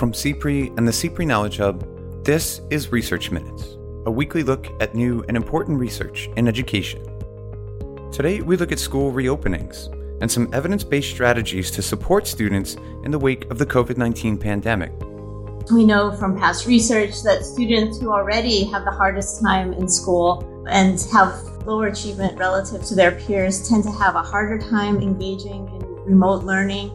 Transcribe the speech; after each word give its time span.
From 0.00 0.12
CPRE 0.12 0.78
and 0.78 0.88
the 0.88 0.92
CPRE 0.92 1.26
Knowledge 1.26 1.58
Hub, 1.58 2.24
this 2.24 2.62
is 2.70 2.90
Research 2.90 3.30
Minutes, 3.30 3.76
a 4.06 4.10
weekly 4.10 4.42
look 4.42 4.66
at 4.80 4.94
new 4.94 5.22
and 5.28 5.36
important 5.36 5.78
research 5.78 6.30
in 6.38 6.48
education. 6.48 7.02
Today, 8.10 8.40
we 8.40 8.56
look 8.56 8.72
at 8.72 8.78
school 8.78 9.12
reopenings 9.12 9.92
and 10.22 10.32
some 10.32 10.48
evidence 10.54 10.84
based 10.84 11.10
strategies 11.10 11.70
to 11.72 11.82
support 11.82 12.26
students 12.26 12.76
in 13.04 13.10
the 13.10 13.18
wake 13.18 13.44
of 13.50 13.58
the 13.58 13.66
COVID 13.66 13.98
19 13.98 14.38
pandemic. 14.38 14.90
We 15.70 15.84
know 15.84 16.12
from 16.12 16.34
past 16.34 16.66
research 16.66 17.22
that 17.24 17.44
students 17.44 18.00
who 18.00 18.10
already 18.10 18.64
have 18.64 18.86
the 18.86 18.92
hardest 18.92 19.42
time 19.42 19.74
in 19.74 19.86
school 19.86 20.64
and 20.70 20.98
have 21.12 21.34
lower 21.66 21.88
achievement 21.88 22.38
relative 22.38 22.82
to 22.84 22.94
their 22.94 23.12
peers 23.12 23.68
tend 23.68 23.84
to 23.84 23.90
have 23.90 24.14
a 24.14 24.22
harder 24.22 24.58
time 24.58 25.02
engaging 25.02 25.68
in 25.68 25.84
remote 26.06 26.44
learning. 26.44 26.90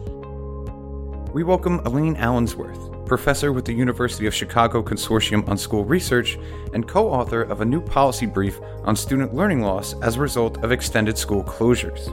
We 1.32 1.44
welcome 1.44 1.80
Elaine 1.84 2.16
Allensworth, 2.16 2.95
professor 3.06 3.52
with 3.52 3.64
the 3.64 3.72
University 3.72 4.26
of 4.26 4.34
Chicago 4.34 4.82
Consortium 4.82 5.48
on 5.48 5.56
School 5.56 5.84
Research 5.84 6.38
and 6.74 6.86
co 6.86 7.08
author 7.08 7.42
of 7.42 7.60
a 7.60 7.64
new 7.64 7.80
policy 7.80 8.26
brief 8.26 8.60
on 8.84 8.96
student 8.96 9.34
learning 9.34 9.62
loss 9.62 9.94
as 10.02 10.16
a 10.16 10.20
result 10.20 10.62
of 10.62 10.72
extended 10.72 11.16
school 11.16 11.42
closures. 11.42 12.12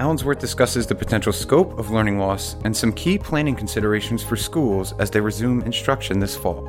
Allensworth 0.00 0.38
discusses 0.38 0.86
the 0.86 0.94
potential 0.94 1.32
scope 1.32 1.78
of 1.78 1.90
learning 1.90 2.18
loss 2.18 2.56
and 2.64 2.74
some 2.74 2.92
key 2.92 3.18
planning 3.18 3.54
considerations 3.54 4.22
for 4.22 4.34
schools 4.34 4.94
as 4.98 5.10
they 5.10 5.20
resume 5.20 5.60
instruction 5.62 6.18
this 6.18 6.34
fall. 6.34 6.66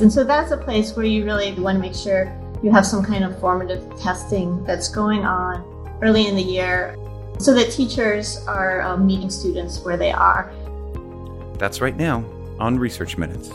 And 0.00 0.12
so 0.12 0.24
that's 0.24 0.50
a 0.50 0.56
place 0.56 0.96
where 0.96 1.06
you 1.06 1.24
really 1.24 1.52
want 1.52 1.76
to 1.76 1.80
make 1.80 1.94
sure 1.94 2.36
you 2.64 2.72
have 2.72 2.84
some 2.84 3.04
kind 3.04 3.22
of 3.22 3.38
formative 3.38 3.96
testing 4.00 4.64
that's 4.64 4.88
going 4.88 5.24
on 5.24 5.62
early 6.02 6.26
in 6.26 6.34
the 6.34 6.42
year 6.42 6.98
so 7.38 7.54
that 7.54 7.70
teachers 7.70 8.44
are 8.48 8.82
um, 8.82 9.06
meeting 9.06 9.30
students 9.30 9.80
where 9.84 9.96
they 9.96 10.10
are. 10.10 10.52
That's 11.58 11.80
right 11.80 11.96
now 11.96 12.24
on 12.58 12.78
Research 12.78 13.16
Minutes. 13.18 13.50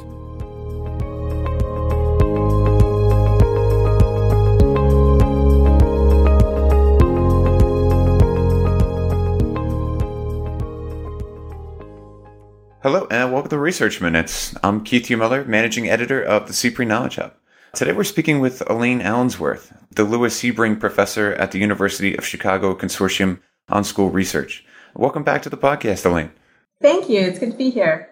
Hello 12.81 13.07
and 13.11 13.33
welcome 13.33 13.49
to 13.49 13.57
Research 13.57 13.99
Minutes. 13.99 14.55
I'm 14.63 14.83
Keith 14.83 15.09
U. 15.09 15.17
Miller, 15.17 15.43
Managing 15.43 15.89
Editor 15.89 16.23
of 16.23 16.47
the 16.47 16.53
CPRE 16.53 16.87
Knowledge 16.87 17.17
Hub. 17.17 17.33
Today 17.73 17.91
we're 17.91 18.03
speaking 18.03 18.39
with 18.39 18.63
Elaine 18.69 19.01
Allensworth, 19.01 19.77
the 19.91 20.05
Lewis 20.05 20.41
Sebring 20.41 20.79
Professor 20.79 21.33
at 21.33 21.51
the 21.51 21.59
University 21.59 22.17
of 22.17 22.25
Chicago 22.25 22.73
Consortium 22.73 23.41
on 23.67 23.83
School 23.83 24.09
Research. 24.09 24.65
Welcome 24.95 25.23
back 25.23 25.41
to 25.43 25.49
the 25.49 25.57
podcast, 25.57 26.05
Elaine. 26.05 26.31
Thank 26.81 27.09
you. 27.09 27.19
It's 27.19 27.37
good 27.37 27.51
to 27.51 27.57
be 27.57 27.69
here. 27.69 28.09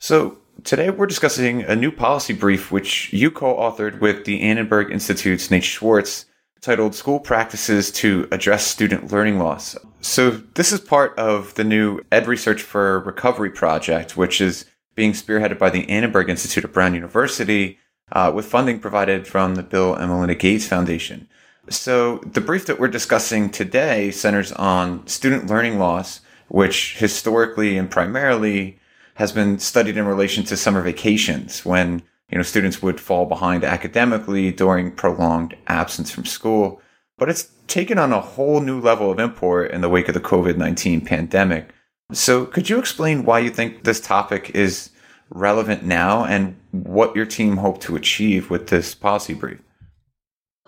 So, 0.00 0.38
today 0.62 0.90
we're 0.90 1.06
discussing 1.06 1.62
a 1.62 1.74
new 1.74 1.90
policy 1.90 2.32
brief 2.32 2.70
which 2.70 3.12
you 3.12 3.32
co 3.32 3.56
authored 3.56 3.98
with 3.98 4.26
the 4.26 4.40
Annenberg 4.42 4.92
Institute's 4.92 5.50
Nate 5.50 5.64
Schwartz 5.64 6.26
titled 6.60 6.94
School 6.94 7.18
Practices 7.18 7.90
to 7.92 8.28
Address 8.30 8.64
Student 8.64 9.10
Learning 9.10 9.40
Loss. 9.40 9.76
So, 10.00 10.30
this 10.30 10.70
is 10.70 10.80
part 10.80 11.18
of 11.18 11.52
the 11.54 11.64
new 11.64 12.00
Ed 12.12 12.28
Research 12.28 12.62
for 12.62 13.00
Recovery 13.00 13.50
project, 13.50 14.16
which 14.16 14.40
is 14.40 14.66
being 14.94 15.14
spearheaded 15.14 15.58
by 15.58 15.68
the 15.68 15.88
Annenberg 15.90 16.30
Institute 16.30 16.64
at 16.64 16.72
Brown 16.72 16.94
University 16.94 17.80
uh, 18.12 18.30
with 18.32 18.46
funding 18.46 18.78
provided 18.78 19.26
from 19.26 19.56
the 19.56 19.64
Bill 19.64 19.96
and 19.96 20.12
Melinda 20.12 20.36
Gates 20.36 20.68
Foundation. 20.68 21.28
So, 21.70 22.18
the 22.18 22.40
brief 22.40 22.66
that 22.66 22.78
we're 22.78 22.86
discussing 22.86 23.50
today 23.50 24.12
centers 24.12 24.52
on 24.52 25.08
student 25.08 25.48
learning 25.48 25.80
loss, 25.80 26.20
which 26.46 26.96
historically 26.98 27.76
and 27.76 27.90
primarily 27.90 28.78
has 29.18 29.32
been 29.32 29.58
studied 29.58 29.96
in 29.96 30.06
relation 30.06 30.44
to 30.44 30.56
summer 30.56 30.80
vacations 30.80 31.64
when 31.64 32.00
you 32.30 32.38
know 32.38 32.42
students 32.44 32.80
would 32.80 33.00
fall 33.00 33.26
behind 33.26 33.64
academically 33.64 34.52
during 34.52 34.92
prolonged 34.92 35.56
absence 35.66 36.08
from 36.10 36.24
school. 36.24 36.80
But 37.18 37.28
it's 37.28 37.50
taken 37.66 37.98
on 37.98 38.12
a 38.12 38.20
whole 38.20 38.60
new 38.60 38.80
level 38.80 39.10
of 39.10 39.18
import 39.18 39.72
in 39.72 39.80
the 39.80 39.88
wake 39.88 40.06
of 40.06 40.14
the 40.14 40.20
COVID 40.20 40.56
19 40.56 41.00
pandemic. 41.04 41.70
So, 42.12 42.46
could 42.46 42.70
you 42.70 42.78
explain 42.78 43.24
why 43.24 43.40
you 43.40 43.50
think 43.50 43.82
this 43.82 44.00
topic 44.00 44.52
is 44.54 44.90
relevant 45.30 45.82
now 45.82 46.24
and 46.24 46.56
what 46.70 47.16
your 47.16 47.26
team 47.26 47.56
hoped 47.56 47.82
to 47.82 47.96
achieve 47.96 48.50
with 48.50 48.68
this 48.68 48.94
policy 48.94 49.34
brief? 49.34 49.58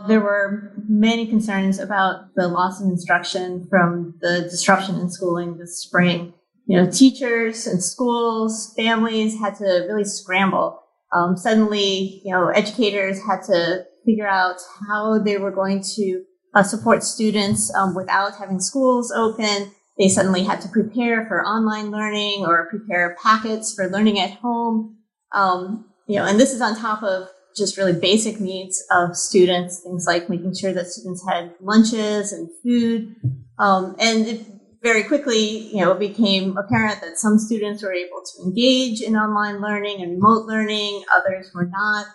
There 0.08 0.20
were 0.20 0.72
many 0.88 1.28
concerns 1.28 1.78
about 1.78 2.34
the 2.34 2.48
loss 2.48 2.80
of 2.80 2.88
instruction 2.88 3.68
from 3.70 4.14
the 4.20 4.42
disruption 4.42 4.98
in 4.98 5.08
schooling 5.08 5.56
this 5.56 5.78
spring. 5.78 6.34
You 6.70 6.76
know, 6.76 6.90
teachers 6.90 7.66
and 7.66 7.82
schools, 7.82 8.72
families 8.76 9.38
had 9.38 9.56
to 9.56 9.86
really 9.88 10.04
scramble. 10.04 10.80
Um, 11.12 11.36
suddenly, 11.36 12.22
you 12.24 12.32
know, 12.32 12.48
educators 12.48 13.18
had 13.26 13.42
to 13.44 13.84
figure 14.06 14.28
out 14.28 14.56
how 14.88 15.18
they 15.18 15.36
were 15.36 15.50
going 15.50 15.82
to 15.96 16.22
uh, 16.54 16.62
support 16.62 17.02
students 17.02 17.74
um, 17.74 17.94
without 17.94 18.36
having 18.36 18.60
schools 18.60 19.12
open 19.12 19.72
they 20.00 20.08
suddenly 20.08 20.42
had 20.42 20.62
to 20.62 20.68
prepare 20.68 21.26
for 21.26 21.44
online 21.44 21.90
learning 21.90 22.46
or 22.46 22.70
prepare 22.70 23.18
packets 23.22 23.74
for 23.74 23.86
learning 23.86 24.18
at 24.18 24.30
home. 24.30 24.96
Um, 25.32 25.90
you 26.06 26.16
know, 26.16 26.24
and 26.24 26.40
this 26.40 26.54
is 26.54 26.62
on 26.62 26.74
top 26.74 27.02
of 27.02 27.28
just 27.54 27.76
really 27.76 27.92
basic 27.92 28.40
needs 28.40 28.82
of 28.90 29.14
students, 29.14 29.82
things 29.82 30.06
like 30.06 30.30
making 30.30 30.54
sure 30.54 30.72
that 30.72 30.86
students 30.86 31.22
had 31.28 31.52
lunches 31.60 32.32
and 32.32 32.48
food. 32.62 33.14
Um, 33.58 33.94
and 34.00 34.26
it 34.26 34.46
very 34.82 35.02
quickly, 35.02 35.68
you 35.68 35.80
know, 35.80 35.92
it 35.92 35.98
became 35.98 36.56
apparent 36.56 37.00
that 37.02 37.18
some 37.18 37.38
students 37.38 37.82
were 37.82 37.92
able 37.92 38.22
to 38.24 38.42
engage 38.42 39.00
in 39.00 39.14
online 39.14 39.60
learning 39.60 40.00
and 40.02 40.12
remote 40.12 40.46
learning, 40.46 41.04
others 41.14 41.50
were 41.54 41.66
not. 41.66 42.06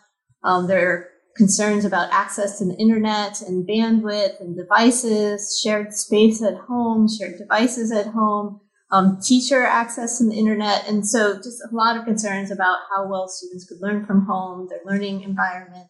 Um, 0.43 0.67
there 0.67 0.89
are 0.89 1.09
concerns 1.35 1.85
about 1.85 2.11
access 2.11 2.57
to 2.57 2.65
the 2.65 2.75
internet 2.75 3.41
and 3.41 3.67
bandwidth 3.67 4.39
and 4.39 4.55
devices, 4.55 5.59
shared 5.61 5.93
space 5.93 6.41
at 6.41 6.55
home, 6.55 7.07
shared 7.07 7.37
devices 7.37 7.91
at 7.91 8.07
home, 8.07 8.61
um, 8.91 9.19
teacher 9.21 9.63
access 9.63 10.17
to 10.17 10.25
the 10.25 10.35
internet. 10.35 10.87
And 10.87 11.07
so 11.07 11.35
just 11.35 11.61
a 11.61 11.75
lot 11.75 11.97
of 11.97 12.05
concerns 12.05 12.51
about 12.51 12.77
how 12.89 13.07
well 13.07 13.27
students 13.27 13.67
could 13.67 13.81
learn 13.81 14.05
from 14.05 14.25
home, 14.25 14.67
their 14.69 14.79
learning 14.85 15.21
environment, 15.21 15.87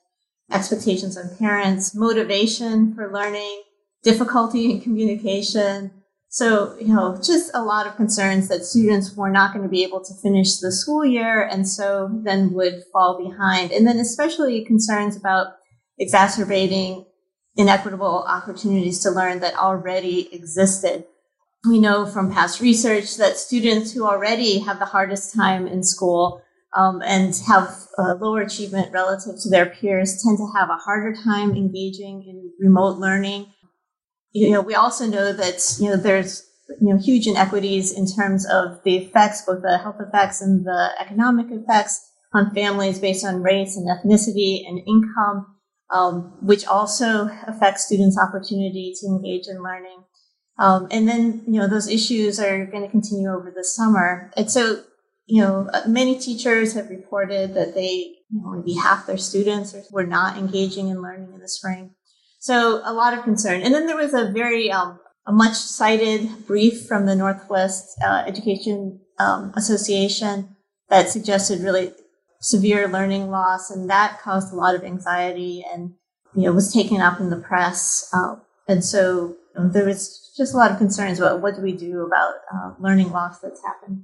expectations 0.52 1.18
on 1.18 1.38
parents, 1.38 1.96
motivation 1.96 2.94
for 2.96 3.14
learning, 3.14 3.64
difficulty 4.04 4.72
in 4.72 4.82
communication, 4.82 5.92
so, 6.36 6.76
you 6.82 6.94
know, 6.94 7.18
just 7.24 7.50
a 7.54 7.64
lot 7.64 7.88
of 7.88 7.96
concerns 7.96 8.50
that 8.50 8.66
students 8.66 9.16
were 9.16 9.30
not 9.30 9.54
going 9.54 9.64
to 9.64 9.70
be 9.70 9.86
able 9.86 10.04
to 10.04 10.14
finish 10.22 10.58
the 10.58 10.70
school 10.70 11.06
year 11.06 11.42
and 11.42 11.66
so 11.66 12.10
then 12.12 12.52
would 12.52 12.84
fall 12.92 13.18
behind. 13.18 13.72
And 13.72 13.88
then 13.88 14.00
especially 14.00 14.66
concerns 14.66 15.16
about 15.16 15.54
exacerbating 15.98 17.06
inequitable 17.56 18.26
opportunities 18.28 19.00
to 19.04 19.12
learn 19.12 19.40
that 19.40 19.56
already 19.56 20.28
existed. 20.36 21.06
We 21.66 21.80
know 21.80 22.06
from 22.06 22.34
past 22.34 22.60
research 22.60 23.16
that 23.16 23.38
students 23.38 23.94
who 23.94 24.06
already 24.06 24.60
have 24.60 24.80
the 24.80 24.86
hardest 24.88 25.34
time 25.34 25.68
in 25.68 25.84
school 25.84 26.42
um, 26.76 27.02
and 27.02 27.34
have 27.48 27.78
lower 28.20 28.42
achievement 28.42 28.92
relative 28.92 29.36
to 29.42 29.50
their 29.50 29.68
peers 29.68 30.22
tend 30.22 30.38
to 30.40 30.52
have 30.54 30.70
a 30.70 30.76
harder 30.84 31.16
time 31.16 31.56
engaging 31.56 32.26
in 32.28 32.52
remote 32.60 32.98
learning 32.98 33.54
you 34.36 34.52
know, 34.52 34.60
we 34.60 34.76
also 34.76 35.08
know 35.08 35.32
that, 35.32 35.64
you 35.80 35.90
know, 35.90 35.96
there's, 35.96 36.44
you 36.82 36.94
know, 36.94 37.00
huge 37.00 37.26
inequities 37.26 37.94
in 37.94 38.06
terms 38.06 38.46
of 38.46 38.84
the 38.84 38.98
effects, 38.98 39.44
both 39.48 39.62
the 39.62 39.78
health 39.78 39.96
effects 40.06 40.42
and 40.42 40.66
the 40.66 40.90
economic 41.00 41.48
effects 41.50 42.06
on 42.34 42.54
families 42.54 43.00
based 43.00 43.26
on 43.26 43.42
race 43.42 43.78
and 43.78 43.88
ethnicity 43.88 44.68
and 44.68 44.80
income, 44.86 45.56
um, 45.90 46.38
which 46.42 46.66
also 46.66 47.30
affects 47.48 47.86
students' 47.86 48.20
opportunity 48.20 48.94
to 49.00 49.08
engage 49.08 49.48
in 49.48 49.64
learning. 49.64 50.04
Um, 50.60 50.90
and 50.92 51.08
then, 51.08 51.44
you 51.48 51.58
know, 51.60 51.70
those 51.70 51.88
issues 51.88 52.38
are 52.38 52.66
going 52.66 52.84
to 52.84 52.92
continue 52.92 53.30
over 53.30 53.54
the 53.56 53.64
summer. 53.64 54.34
And 54.36 54.52
so, 54.52 54.84
you 55.28 55.42
know, 55.42 55.70
many 55.88 56.20
teachers 56.20 56.74
have 56.74 56.90
reported 56.90 57.54
that 57.54 57.74
they, 57.74 58.16
you 58.30 58.42
know, 58.42 58.52
maybe 58.52 58.74
half 58.74 59.08
their 59.08 59.18
students 59.18 59.74
were 59.92 60.06
not 60.06 60.38
engaging 60.38 60.90
in 60.90 61.02
learning 61.02 61.32
in 61.34 61.40
the 61.40 61.48
spring. 61.48 61.92
So 62.46 62.80
a 62.86 62.94
lot 62.94 63.18
of 63.18 63.24
concern. 63.24 63.64
And 63.64 63.74
then 63.74 63.88
there 63.88 63.98
was 63.98 64.14
a 64.14 64.32
very, 64.32 64.72
um, 64.72 65.00
a 65.26 65.32
much 65.32 65.56
cited 65.56 66.46
brief 66.46 66.86
from 66.86 67.08
the 67.08 67.16
Northwest 67.16 67.98
uh, 68.06 68.24
Education 68.28 69.00
um, 69.18 69.52
Association 69.56 70.56
that 70.90 71.10
suggested 71.10 71.62
really 71.62 71.92
severe 72.40 72.88
learning 72.88 73.32
loss, 73.32 73.72
and 73.72 73.90
that 73.90 74.22
caused 74.22 74.54
a 74.54 74.56
lot 74.56 74.76
of 74.76 74.84
anxiety 74.84 75.66
and 75.74 75.96
you 76.36 76.44
know 76.44 76.52
was 76.52 76.72
taken 76.72 77.02
up 77.02 77.20
in 77.20 77.32
the 77.32 77.36
press. 77.36 78.08
Uh, 78.14 78.36
and 78.68 78.86
so 78.86 79.36
um, 79.56 79.72
there 79.72 79.86
was 79.86 80.32
just 80.38 80.54
a 80.54 80.58
lot 80.58 80.70
of 80.70 80.78
concerns 80.78 81.18
about 81.18 81.42
what 81.42 81.56
do 81.56 81.64
we 81.64 81.72
do 81.72 82.06
about 82.06 82.36
uh, 82.54 82.74
learning 82.80 83.10
loss 83.10 83.40
that's 83.40 83.64
happened. 83.66 84.04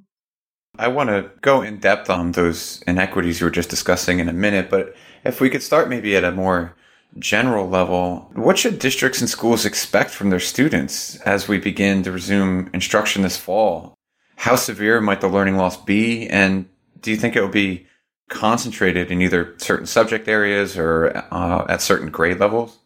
I 0.79 0.87
want 0.87 1.11
to 1.11 1.29
go 1.41 1.61
in 1.61 1.77
depth 1.77 2.09
on 2.09 2.31
those 2.31 2.81
inequities 2.87 3.39
you 3.39 3.45
were 3.45 3.51
just 3.51 3.69
discussing 3.69 4.17
in 4.17 4.27
a 4.27 4.33
minute, 4.33 4.71
but 4.71 4.95
if 5.23 5.39
we 5.39 5.51
could 5.51 5.61
start 5.61 5.89
maybe 5.89 6.15
at 6.15 6.23
a 6.23 6.31
more 6.31 6.75
general 7.19 7.67
level, 7.67 8.31
what 8.33 8.57
should 8.57 8.79
districts 8.79 9.19
and 9.21 9.29
schools 9.29 9.65
expect 9.65 10.11
from 10.11 10.29
their 10.29 10.39
students 10.39 11.17
as 11.21 11.47
we 11.47 11.57
begin 11.57 12.03
to 12.03 12.11
resume 12.11 12.69
instruction 12.73 13.21
this 13.21 13.37
fall? 13.37 13.95
How 14.37 14.55
severe 14.55 15.01
might 15.01 15.21
the 15.21 15.27
learning 15.27 15.57
loss 15.57 15.77
be? 15.77 16.27
And 16.27 16.67
Do 17.01 17.11
you 17.11 17.17
think 17.17 17.35
it 17.35 17.41
will 17.41 17.49
be 17.49 17.87
concentrated 18.29 19.11
in 19.11 19.21
either 19.21 19.55
certain 19.57 19.85
subject 19.85 20.27
areas 20.27 20.77
or 20.77 21.11
uh, 21.31 21.65
at 21.67 21.81
certain 21.81 22.09
grade 22.09 22.39
levels? 22.39 22.79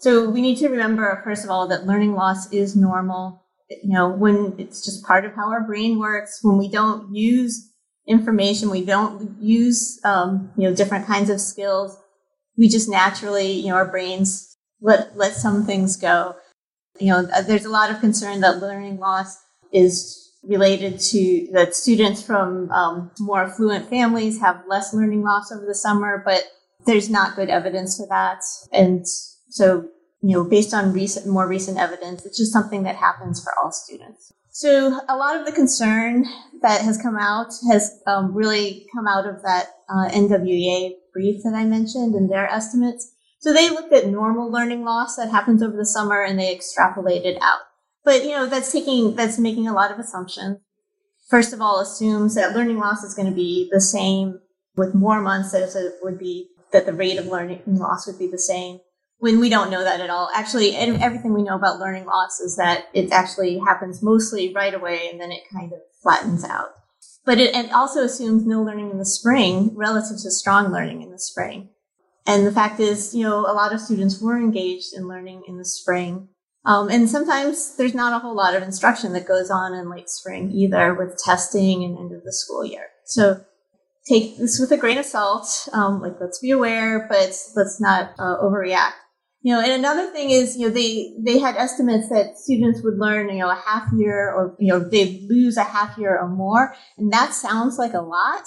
So 0.00 0.28
we 0.28 0.40
need 0.40 0.56
to 0.58 0.68
remember, 0.68 1.20
first 1.22 1.44
of 1.44 1.50
all, 1.50 1.68
that 1.68 1.86
learning 1.86 2.14
loss 2.14 2.50
is 2.52 2.74
normal. 2.74 3.42
You 3.68 3.92
know, 3.92 4.08
when 4.08 4.54
it's 4.58 4.84
just 4.84 5.04
part 5.04 5.24
of 5.24 5.34
how 5.34 5.48
our 5.50 5.62
brain 5.64 5.98
works, 5.98 6.40
when 6.42 6.56
we 6.56 6.68
don't 6.68 7.14
use 7.14 7.70
information, 8.06 8.70
we 8.70 8.84
don't 8.84 9.36
use, 9.40 10.00
um, 10.04 10.50
you 10.56 10.68
know, 10.68 10.74
different 10.74 11.06
kinds 11.06 11.30
of 11.30 11.40
skills, 11.40 11.96
we 12.56 12.68
just 12.68 12.88
naturally, 12.88 13.52
you 13.52 13.68
know, 13.68 13.76
our 13.76 13.90
brains 13.90 14.56
let, 14.80 15.16
let 15.16 15.34
some 15.34 15.64
things 15.64 15.96
go. 15.96 16.36
You 16.98 17.08
know, 17.08 17.28
there's 17.46 17.64
a 17.64 17.70
lot 17.70 17.90
of 17.90 18.00
concern 18.00 18.40
that 18.40 18.60
learning 18.60 18.98
loss 18.98 19.36
is 19.72 20.22
related 20.42 20.98
to 21.00 21.48
that 21.52 21.74
students 21.74 22.22
from 22.22 22.70
um, 22.70 23.10
more 23.18 23.42
affluent 23.42 23.88
families 23.90 24.40
have 24.40 24.62
less 24.68 24.94
learning 24.94 25.22
loss 25.22 25.52
over 25.52 25.66
the 25.66 25.74
summer, 25.74 26.22
but 26.24 26.44
there's 26.86 27.10
not 27.10 27.36
good 27.36 27.50
evidence 27.50 27.98
for 27.98 28.06
that. 28.08 28.42
And 28.72 29.06
so, 29.48 29.88
you 30.22 30.36
know, 30.36 30.44
based 30.44 30.72
on 30.72 30.92
recent, 30.92 31.26
more 31.26 31.48
recent 31.48 31.78
evidence, 31.78 32.24
it's 32.24 32.38
just 32.38 32.52
something 32.52 32.84
that 32.84 32.96
happens 32.96 33.42
for 33.42 33.52
all 33.60 33.72
students. 33.72 34.32
So 34.50 35.00
a 35.08 35.16
lot 35.16 35.36
of 35.36 35.44
the 35.44 35.52
concern 35.52 36.24
that 36.62 36.80
has 36.80 36.96
come 36.96 37.18
out 37.18 37.52
has 37.70 38.00
um, 38.06 38.34
really 38.34 38.86
come 38.94 39.06
out 39.06 39.26
of 39.26 39.42
that 39.42 39.66
uh, 39.90 40.08
NWEA 40.08 40.92
brief 41.16 41.42
that 41.44 41.54
I 41.54 41.64
mentioned 41.64 42.14
and 42.14 42.30
their 42.30 42.46
estimates. 42.46 43.14
So 43.40 43.52
they 43.52 43.70
looked 43.70 43.92
at 43.94 44.06
normal 44.06 44.50
learning 44.50 44.84
loss 44.84 45.16
that 45.16 45.30
happens 45.30 45.62
over 45.62 45.76
the 45.76 45.86
summer 45.86 46.22
and 46.22 46.38
they 46.38 46.54
extrapolated 46.54 47.38
out. 47.40 47.60
But, 48.04 48.24
you 48.24 48.30
know, 48.30 48.46
that's 48.46 48.70
taking, 48.70 49.16
that's 49.16 49.38
making 49.38 49.66
a 49.66 49.72
lot 49.72 49.90
of 49.90 49.98
assumptions. 49.98 50.58
First 51.30 51.54
of 51.54 51.62
all, 51.62 51.80
assumes 51.80 52.34
that 52.34 52.54
learning 52.54 52.78
loss 52.78 53.02
is 53.02 53.14
going 53.14 53.28
to 53.28 53.34
be 53.34 53.68
the 53.72 53.80
same 53.80 54.40
with 54.76 54.94
more 54.94 55.22
months 55.22 55.54
as 55.54 55.74
it 55.74 55.94
would 56.02 56.18
be, 56.18 56.50
that 56.72 56.84
the 56.84 56.92
rate 56.92 57.18
of 57.18 57.26
learning 57.26 57.62
loss 57.66 58.06
would 58.06 58.18
be 58.18 58.28
the 58.30 58.38
same 58.38 58.80
when 59.18 59.40
we 59.40 59.48
don't 59.48 59.70
know 59.70 59.82
that 59.82 60.00
at 60.00 60.10
all. 60.10 60.28
Actually, 60.34 60.76
everything 60.76 61.32
we 61.32 61.42
know 61.42 61.56
about 61.56 61.80
learning 61.80 62.04
loss 62.04 62.38
is 62.40 62.56
that 62.56 62.88
it 62.92 63.10
actually 63.10 63.58
happens 63.58 64.02
mostly 64.02 64.52
right 64.52 64.74
away 64.74 65.08
and 65.10 65.18
then 65.18 65.32
it 65.32 65.42
kind 65.50 65.72
of 65.72 65.78
flattens 66.02 66.44
out. 66.44 66.74
But 67.26 67.38
it, 67.38 67.54
it 67.54 67.72
also 67.72 68.04
assumes 68.04 68.46
no 68.46 68.62
learning 68.62 68.90
in 68.90 68.98
the 68.98 69.04
spring 69.04 69.72
relative 69.74 70.16
to 70.22 70.30
strong 70.30 70.72
learning 70.72 71.02
in 71.02 71.10
the 71.10 71.18
spring. 71.18 71.70
And 72.26 72.46
the 72.46 72.52
fact 72.52 72.80
is, 72.80 73.14
you 73.14 73.24
know, 73.24 73.40
a 73.40 73.52
lot 73.52 73.74
of 73.74 73.80
students 73.80 74.20
were 74.20 74.38
engaged 74.38 74.94
in 74.94 75.08
learning 75.08 75.42
in 75.46 75.58
the 75.58 75.64
spring. 75.64 76.28
Um, 76.64 76.88
and 76.88 77.08
sometimes 77.08 77.76
there's 77.76 77.94
not 77.94 78.12
a 78.12 78.18
whole 78.18 78.34
lot 78.34 78.56
of 78.56 78.62
instruction 78.62 79.12
that 79.12 79.28
goes 79.28 79.50
on 79.50 79.74
in 79.74 79.90
late 79.90 80.08
spring 80.08 80.50
either 80.50 80.94
with 80.94 81.18
testing 81.22 81.84
and 81.84 81.98
end 81.98 82.12
of 82.12 82.24
the 82.24 82.32
school 82.32 82.64
year. 82.64 82.86
So 83.04 83.44
take 84.08 84.38
this 84.38 84.58
with 84.58 84.72
a 84.72 84.76
grain 84.76 84.98
of 84.98 85.04
salt. 85.04 85.68
Um, 85.72 86.00
like 86.00 86.20
let's 86.20 86.40
be 86.40 86.50
aware, 86.50 87.06
but 87.08 87.36
let's 87.54 87.80
not 87.80 88.14
uh, 88.18 88.36
overreact. 88.42 88.92
You 89.46 89.52
know, 89.52 89.60
and 89.60 89.70
another 89.70 90.10
thing 90.10 90.30
is, 90.30 90.56
you 90.56 90.66
know, 90.66 90.74
they 90.74 91.14
they 91.20 91.38
had 91.38 91.54
estimates 91.54 92.08
that 92.08 92.36
students 92.36 92.82
would 92.82 92.98
learn, 92.98 93.28
you 93.28 93.38
know, 93.38 93.48
a 93.48 93.62
half 93.64 93.92
year 93.96 94.28
or 94.28 94.56
you 94.58 94.72
know 94.72 94.80
they'd 94.80 95.22
lose 95.30 95.56
a 95.56 95.62
half 95.62 95.96
year 95.96 96.18
or 96.18 96.28
more, 96.28 96.74
and 96.98 97.12
that 97.12 97.32
sounds 97.32 97.78
like 97.78 97.94
a 97.94 98.00
lot. 98.00 98.42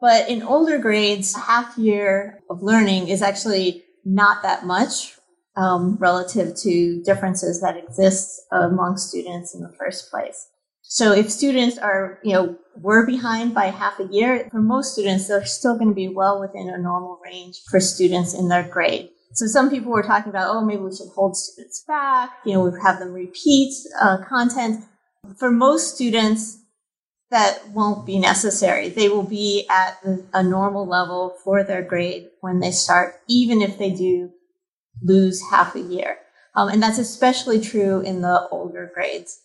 But 0.00 0.30
in 0.30 0.42
older 0.42 0.78
grades, 0.78 1.36
a 1.36 1.40
half 1.40 1.76
year 1.76 2.40
of 2.48 2.62
learning 2.62 3.08
is 3.08 3.20
actually 3.20 3.84
not 4.06 4.42
that 4.42 4.64
much 4.64 5.18
um, 5.54 5.98
relative 6.00 6.56
to 6.62 7.02
differences 7.04 7.60
that 7.60 7.76
exist 7.76 8.40
among 8.50 8.96
students 8.96 9.54
in 9.54 9.60
the 9.60 9.74
first 9.78 10.10
place. 10.10 10.48
So 10.80 11.12
if 11.12 11.30
students 11.30 11.76
are, 11.76 12.20
you 12.24 12.32
know, 12.32 12.56
were 12.74 13.04
behind 13.04 13.52
by 13.52 13.66
half 13.66 14.00
a 14.00 14.06
year, 14.10 14.48
for 14.50 14.62
most 14.62 14.94
students, 14.94 15.28
they're 15.28 15.44
still 15.44 15.74
going 15.74 15.90
to 15.90 15.94
be 15.94 16.08
well 16.08 16.40
within 16.40 16.70
a 16.70 16.78
normal 16.78 17.20
range 17.22 17.60
for 17.70 17.80
students 17.80 18.32
in 18.32 18.48
their 18.48 18.66
grade. 18.66 19.10
So 19.32 19.46
some 19.46 19.70
people 19.70 19.92
were 19.92 20.02
talking 20.02 20.30
about, 20.30 20.54
oh, 20.54 20.64
maybe 20.64 20.82
we 20.82 20.94
should 20.94 21.08
hold 21.14 21.36
students 21.36 21.84
back, 21.86 22.30
you 22.44 22.54
know, 22.54 22.64
we 22.64 22.70
have 22.82 22.98
them 22.98 23.12
repeat 23.12 23.74
uh, 24.00 24.18
content. 24.28 24.84
For 25.36 25.50
most 25.50 25.94
students, 25.94 26.58
that 27.30 27.68
won't 27.68 28.06
be 28.06 28.18
necessary. 28.18 28.88
They 28.88 29.08
will 29.08 29.22
be 29.22 29.66
at 29.68 29.98
a 30.32 30.42
normal 30.42 30.86
level 30.86 31.36
for 31.44 31.62
their 31.62 31.82
grade 31.82 32.28
when 32.40 32.60
they 32.60 32.70
start, 32.70 33.20
even 33.28 33.60
if 33.60 33.78
they 33.78 33.90
do 33.90 34.30
lose 35.02 35.42
half 35.50 35.74
a 35.74 35.80
year. 35.80 36.18
Um, 36.54 36.68
and 36.68 36.82
that's 36.82 36.98
especially 36.98 37.60
true 37.60 38.00
in 38.00 38.22
the 38.22 38.48
older 38.50 38.90
grades. 38.92 39.40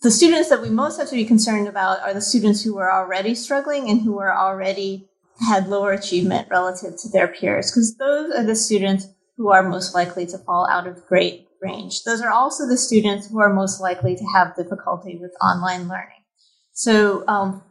The 0.00 0.10
students 0.10 0.48
that 0.48 0.62
we 0.62 0.70
most 0.70 0.98
have 0.98 1.10
to 1.10 1.14
be 1.14 1.24
concerned 1.24 1.68
about 1.68 2.00
are 2.00 2.14
the 2.14 2.20
students 2.20 2.64
who 2.64 2.78
are 2.78 2.90
already 2.90 3.34
struggling 3.34 3.88
and 3.88 4.00
who 4.00 4.18
are 4.18 4.36
already 4.36 5.08
had 5.40 5.68
lower 5.68 5.92
achievement 5.92 6.48
relative 6.50 6.96
to 6.98 7.08
their 7.08 7.28
peers, 7.28 7.70
because 7.70 7.96
those 7.96 8.32
are 8.32 8.44
the 8.44 8.56
students 8.56 9.06
who 9.36 9.50
are 9.50 9.68
most 9.68 9.94
likely 9.94 10.26
to 10.26 10.38
fall 10.38 10.68
out 10.70 10.86
of 10.86 11.04
grade 11.06 11.46
range. 11.60 12.04
Those 12.04 12.20
are 12.20 12.30
also 12.30 12.66
the 12.66 12.76
students 12.76 13.28
who 13.28 13.40
are 13.40 13.52
most 13.52 13.80
likely 13.80 14.14
to 14.16 14.24
have 14.34 14.56
difficulty 14.56 15.18
with 15.20 15.32
online 15.42 15.88
learning. 15.88 16.24
So, 16.72 17.24
um, 17.28 17.62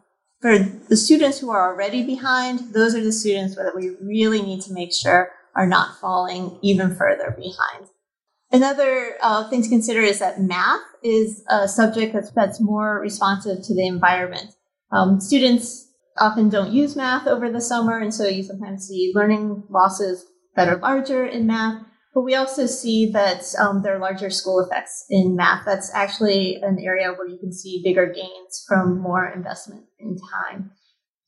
for 0.42 0.58
the 0.58 0.98
students 0.98 1.40
who 1.40 1.52
are 1.52 1.72
already 1.72 2.04
behind, 2.04 2.74
those 2.74 2.96
are 2.96 3.04
the 3.04 3.12
students 3.12 3.56
that 3.56 3.74
we 3.76 3.92
really 4.02 4.42
need 4.42 4.62
to 4.62 4.74
make 4.74 4.92
sure 4.92 5.30
are 5.56 5.68
not 5.68 6.00
falling 6.00 6.58
even 6.64 6.96
further 6.96 7.36
behind. 7.38 7.88
Another 8.52 9.18
uh, 9.22 9.48
thing 9.50 9.62
to 9.62 9.70
consider 9.70 10.02
is 10.02 10.20
that 10.20 10.42
math 10.42 10.82
is 11.04 11.44
a 11.48 11.68
subject 11.68 12.14
that's, 12.14 12.32
that's 12.32 12.60
more 12.60 13.00
responsive 13.00 13.64
to 13.64 13.76
the 13.76 13.86
environment. 13.86 14.52
Um, 14.92 15.22
students 15.22 15.88
often 16.22 16.50
don't 16.50 16.72
use 16.72 16.96
math 16.96 17.28
over 17.28 17.52
the 17.52 17.60
summer, 17.60 17.98
and 17.98 18.14
so 18.14 18.26
you 18.26 18.44
sometimes 18.44 18.88
see 18.88 19.12
learning 19.14 19.64
losses 19.70 20.26
that 20.56 20.70
are 20.70 20.78
larger 20.78 21.26
in 21.26 21.48
math. 21.48 21.84
But 22.14 22.22
we 22.22 22.36
also 22.36 22.66
see 22.66 23.10
that 23.12 23.44
um, 23.58 23.84
there 23.84 23.96
are 23.96 24.00
larger 24.00 24.30
school 24.30 24.60
effects 24.60 25.06
in 25.10 25.36
math. 25.36 25.64
That's 25.66 25.94
actually 25.94 26.58
an 26.62 26.78
area 26.80 27.14
where 27.14 27.28
you 27.28 27.38
can 27.38 27.54
see 27.54 27.82
bigger 27.84 28.06
gains 28.06 28.66
from 28.68 29.00
more 29.00 29.26
investment 29.26 29.86
in 30.00 30.18
time. 30.18 30.72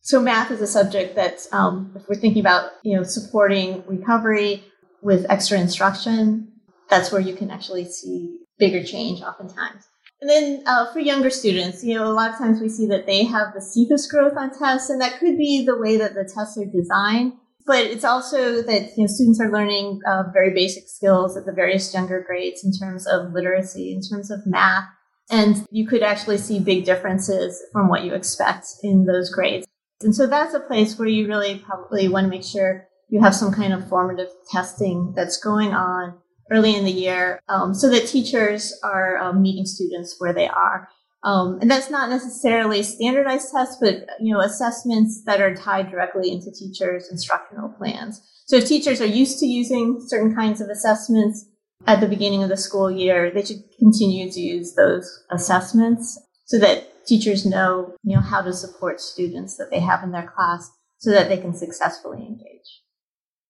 So 0.02 0.22
math 0.22 0.52
is 0.52 0.60
a 0.60 0.68
subject 0.68 1.16
that, 1.16 1.40
um, 1.54 1.94
if 1.96 2.04
we're 2.10 2.16
thinking 2.20 2.42
about, 2.42 2.72
you 2.84 2.98
know, 2.98 3.04
supporting 3.04 3.84
recovery 3.88 4.64
with 5.02 5.26
extra 5.30 5.58
instruction, 5.58 6.52
that's 6.90 7.12
where 7.12 7.22
you 7.22 7.34
can 7.34 7.50
actually 7.50 7.86
see 7.86 8.40
bigger 8.60 8.84
change 8.84 9.22
oftentimes. 9.22 9.88
And 10.24 10.30
then 10.30 10.64
uh, 10.66 10.90
for 10.94 11.00
younger 11.00 11.30
students, 11.30 11.84
you 11.84 11.96
know, 11.96 12.10
a 12.10 12.14
lot 12.14 12.32
of 12.32 12.38
times 12.38 12.62
we 12.62 12.70
see 12.70 12.88
that 12.88 13.06
they 13.06 13.26
have 13.26 13.54
the 13.54 13.60
steepest 13.60 14.10
growth 14.10 14.38
on 14.38 14.58
tests, 14.58 14.90
and 14.90 15.02
that 15.02 15.20
could 15.20 15.38
be 15.38 15.66
the 15.66 15.78
way 15.78 15.98
that 15.98 16.14
the 16.14 16.24
tests 16.24 16.58
are 16.58 16.64
designed. 16.64 17.34
But 17.66 17.88
it's 17.88 18.06
also 18.06 18.62
that 18.62 18.96
you 18.96 19.04
know 19.04 19.08
students 19.08 19.42
are 19.42 19.52
learning 19.52 20.00
uh, 20.08 20.24
very 20.32 20.54
basic 20.54 20.88
skills 20.88 21.36
at 21.36 21.46
the 21.46 21.52
various 21.52 21.94
younger 21.94 22.24
grades 22.26 22.64
in 22.64 22.72
terms 22.72 23.06
of 23.06 23.34
literacy, 23.34 23.92
in 23.92 24.00
terms 24.00 24.32
of 24.32 24.48
math, 24.48 24.86
and 25.30 25.68
you 25.72 25.86
could 25.86 26.04
actually 26.04 26.38
see 26.38 26.58
big 26.62 26.86
differences 26.86 27.62
from 27.74 27.90
what 27.90 28.06
you 28.06 28.14
expect 28.14 28.68
in 28.82 29.06
those 29.06 29.30
grades. 29.30 29.68
And 30.04 30.16
so 30.16 30.26
that's 30.26 30.54
a 30.54 30.62
place 30.62 30.98
where 30.98 31.10
you 31.10 31.28
really 31.28 31.58
probably 31.58 32.08
want 32.08 32.28
to 32.28 32.30
make 32.30 32.46
sure 32.46 32.88
you 33.10 33.20
have 33.20 33.36
some 33.36 33.52
kind 33.52 33.74
of 33.74 33.90
formative 33.90 34.30
testing 34.54 35.12
that's 35.18 35.36
going 35.36 35.74
on 35.74 36.18
early 36.52 36.76
in 36.76 36.86
the 36.86 36.92
year 36.92 37.42
um, 37.50 37.74
so 37.74 37.90
that 37.90 38.08
teachers 38.08 38.78
are 38.84 39.18
um, 39.18 39.42
meeting 39.42 39.66
students 39.66 40.16
where 40.20 40.34
they 40.34 40.48
are. 40.48 40.90
Um, 41.24 41.60
and 41.62 41.72
that's 41.72 41.90
not 41.90 42.10
necessarily 42.10 42.84
standardized 42.84 43.48
tests, 43.56 43.78
but 43.80 44.06
you 44.20 44.34
know 44.34 44.42
assessments 44.42 45.24
that 45.26 45.40
are 45.40 45.56
tied 45.56 45.90
directly 45.90 46.32
into 46.32 46.52
teachers' 46.52 47.10
instructional 47.10 47.70
plans. 47.70 48.22
So 48.46 48.58
if 48.58 48.68
teachers 48.68 49.00
are 49.00 49.06
used 49.06 49.40
to 49.40 49.46
using 49.46 50.04
certain 50.06 50.36
kinds 50.36 50.60
of 50.60 50.68
assessments 50.68 51.46
at 51.88 52.02
the 52.02 52.08
beginning 52.08 52.44
of 52.44 52.50
the 52.50 52.58
school 52.58 52.92
year, 52.92 53.32
they 53.32 53.44
should 53.44 53.64
continue 53.80 54.30
to 54.32 54.40
use 54.40 54.76
those 54.76 55.24
assessments 55.32 56.20
so 56.46 56.60
that 56.60 57.06
teachers 57.06 57.46
know, 57.46 57.94
you 58.04 58.16
know, 58.16 58.22
how 58.22 58.42
to 58.42 58.54
support 58.54 59.00
students 59.00 59.58
that 59.58 59.70
they 59.72 59.80
have 59.80 60.04
in 60.04 60.12
their 60.12 60.30
class 60.36 60.70
so 60.98 61.12
that 61.12 61.30
they 61.30 61.38
can 61.38 61.54
successfully 61.54 62.20
engage. 62.20 62.83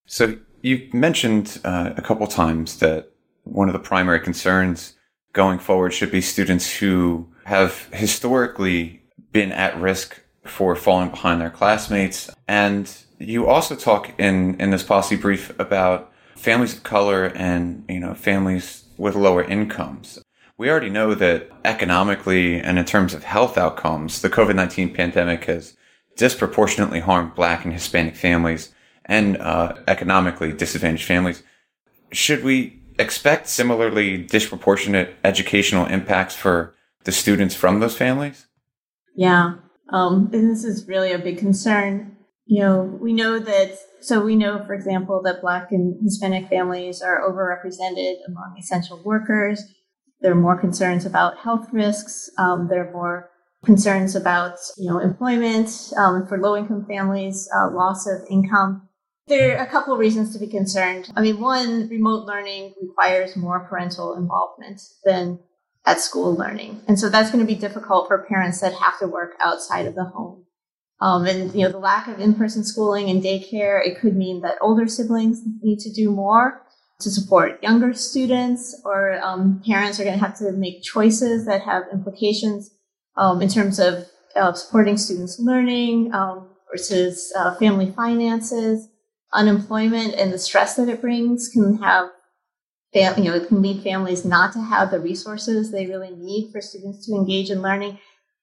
So 0.06 0.36
you've 0.62 0.92
mentioned 0.92 1.60
uh, 1.64 1.92
a 1.96 2.02
couple 2.02 2.26
times 2.26 2.78
that 2.78 3.10
one 3.44 3.68
of 3.68 3.72
the 3.72 3.78
primary 3.78 4.20
concerns 4.20 4.94
going 5.32 5.58
forward 5.58 5.92
should 5.92 6.10
be 6.10 6.20
students 6.20 6.78
who 6.78 7.28
have 7.44 7.88
historically 7.92 9.02
been 9.32 9.52
at 9.52 9.78
risk 9.78 10.20
for 10.44 10.76
falling 10.76 11.10
behind 11.10 11.40
their 11.40 11.50
classmates. 11.50 12.30
And 12.48 12.90
you 13.18 13.46
also 13.46 13.76
talk 13.76 14.12
in, 14.18 14.60
in 14.60 14.70
this 14.70 14.82
policy 14.82 15.16
brief 15.16 15.58
about 15.58 16.12
families 16.36 16.74
of 16.74 16.82
color 16.82 17.26
and, 17.26 17.84
you 17.88 18.00
know, 18.00 18.14
families 18.14 18.84
with 18.96 19.14
lower 19.14 19.42
incomes. 19.42 20.20
We 20.56 20.70
already 20.70 20.90
know 20.90 21.14
that 21.14 21.50
economically 21.64 22.60
and 22.60 22.78
in 22.78 22.84
terms 22.84 23.12
of 23.12 23.24
health 23.24 23.58
outcomes, 23.58 24.22
the 24.22 24.30
COVID-19 24.30 24.94
pandemic 24.94 25.46
has 25.46 25.76
disproportionately 26.16 27.00
harmed 27.00 27.34
black 27.34 27.64
and 27.64 27.72
Hispanic 27.72 28.14
families 28.14 28.73
and 29.06 29.36
uh, 29.36 29.74
economically 29.86 30.52
disadvantaged 30.52 31.04
families. 31.04 31.42
Should 32.12 32.44
we 32.44 32.82
expect 32.98 33.48
similarly 33.48 34.18
disproportionate 34.18 35.16
educational 35.24 35.86
impacts 35.86 36.34
for 36.34 36.74
the 37.04 37.12
students 37.12 37.54
from 37.54 37.80
those 37.80 37.96
families? 37.96 38.46
Yeah. 39.16 39.54
Um, 39.92 40.28
this 40.30 40.64
is 40.64 40.88
really 40.88 41.12
a 41.12 41.18
big 41.18 41.38
concern. 41.38 42.16
You 42.46 42.60
know, 42.62 42.98
we 43.00 43.12
know 43.12 43.38
that, 43.38 43.78
so 44.00 44.22
we 44.22 44.36
know, 44.36 44.62
for 44.64 44.74
example, 44.74 45.22
that 45.24 45.40
Black 45.40 45.72
and 45.72 45.96
Hispanic 46.02 46.48
families 46.48 47.00
are 47.02 47.22
overrepresented 47.22 48.16
among 48.26 48.56
essential 48.58 49.02
workers. 49.04 49.62
There 50.20 50.32
are 50.32 50.36
more 50.36 50.58
concerns 50.58 51.04
about 51.06 51.38
health 51.38 51.68
risks. 51.72 52.30
Um, 52.38 52.68
there 52.68 52.88
are 52.88 52.92
more 52.92 53.30
concerns 53.64 54.14
about, 54.14 54.58
you 54.76 54.90
know, 54.90 54.98
employment 54.98 55.70
um, 55.96 56.26
for 56.26 56.38
low 56.38 56.56
income 56.56 56.86
families, 56.86 57.48
uh, 57.54 57.70
loss 57.70 58.06
of 58.06 58.20
income. 58.30 58.88
There 59.26 59.56
are 59.56 59.64
a 59.64 59.70
couple 59.70 59.94
of 59.94 59.98
reasons 59.98 60.34
to 60.34 60.38
be 60.38 60.46
concerned. 60.46 61.10
I 61.16 61.22
mean, 61.22 61.40
one, 61.40 61.88
remote 61.88 62.26
learning 62.26 62.74
requires 62.80 63.36
more 63.36 63.60
parental 63.60 64.14
involvement 64.14 64.82
than 65.04 65.38
at 65.86 66.00
school 66.00 66.34
learning. 66.34 66.82
And 66.86 66.98
so 66.98 67.08
that's 67.08 67.30
going 67.30 67.44
to 67.44 67.52
be 67.52 67.58
difficult 67.58 68.06
for 68.06 68.26
parents 68.28 68.60
that 68.60 68.74
have 68.74 68.98
to 68.98 69.06
work 69.06 69.32
outside 69.40 69.86
of 69.86 69.94
the 69.94 70.04
home. 70.04 70.44
Um, 71.00 71.24
and, 71.26 71.54
you 71.54 71.62
know, 71.62 71.70
the 71.70 71.78
lack 71.78 72.06
of 72.06 72.20
in-person 72.20 72.64
schooling 72.64 73.08
and 73.08 73.22
daycare, 73.22 73.84
it 73.84 73.98
could 73.98 74.14
mean 74.14 74.42
that 74.42 74.58
older 74.60 74.86
siblings 74.86 75.42
need 75.62 75.78
to 75.80 75.92
do 75.92 76.10
more 76.10 76.62
to 77.00 77.10
support 77.10 77.62
younger 77.62 77.94
students 77.94 78.80
or 78.84 79.18
um, 79.22 79.62
parents 79.66 79.98
are 79.98 80.04
going 80.04 80.18
to 80.18 80.24
have 80.24 80.38
to 80.38 80.52
make 80.52 80.82
choices 80.82 81.46
that 81.46 81.62
have 81.62 81.84
implications 81.92 82.70
um, 83.16 83.40
in 83.40 83.48
terms 83.48 83.78
of 83.78 84.06
uh, 84.36 84.52
supporting 84.52 84.96
students 84.96 85.38
learning 85.40 86.12
um, 86.14 86.48
versus 86.70 87.32
uh, 87.36 87.54
family 87.56 87.90
finances 87.90 88.88
unemployment 89.34 90.14
and 90.14 90.32
the 90.32 90.38
stress 90.38 90.76
that 90.76 90.88
it 90.88 91.00
brings 91.00 91.48
can 91.48 91.78
have 91.78 92.10
you 92.94 93.24
know, 93.24 93.34
it 93.34 93.48
can 93.48 93.60
lead 93.60 93.82
families 93.82 94.24
not 94.24 94.52
to 94.52 94.60
have 94.60 94.90
the 94.90 95.00
resources 95.00 95.70
they 95.70 95.86
really 95.86 96.12
need 96.12 96.52
for 96.52 96.60
students 96.60 97.04
to 97.06 97.14
engage 97.14 97.50
in 97.50 97.60
learning. 97.60 97.98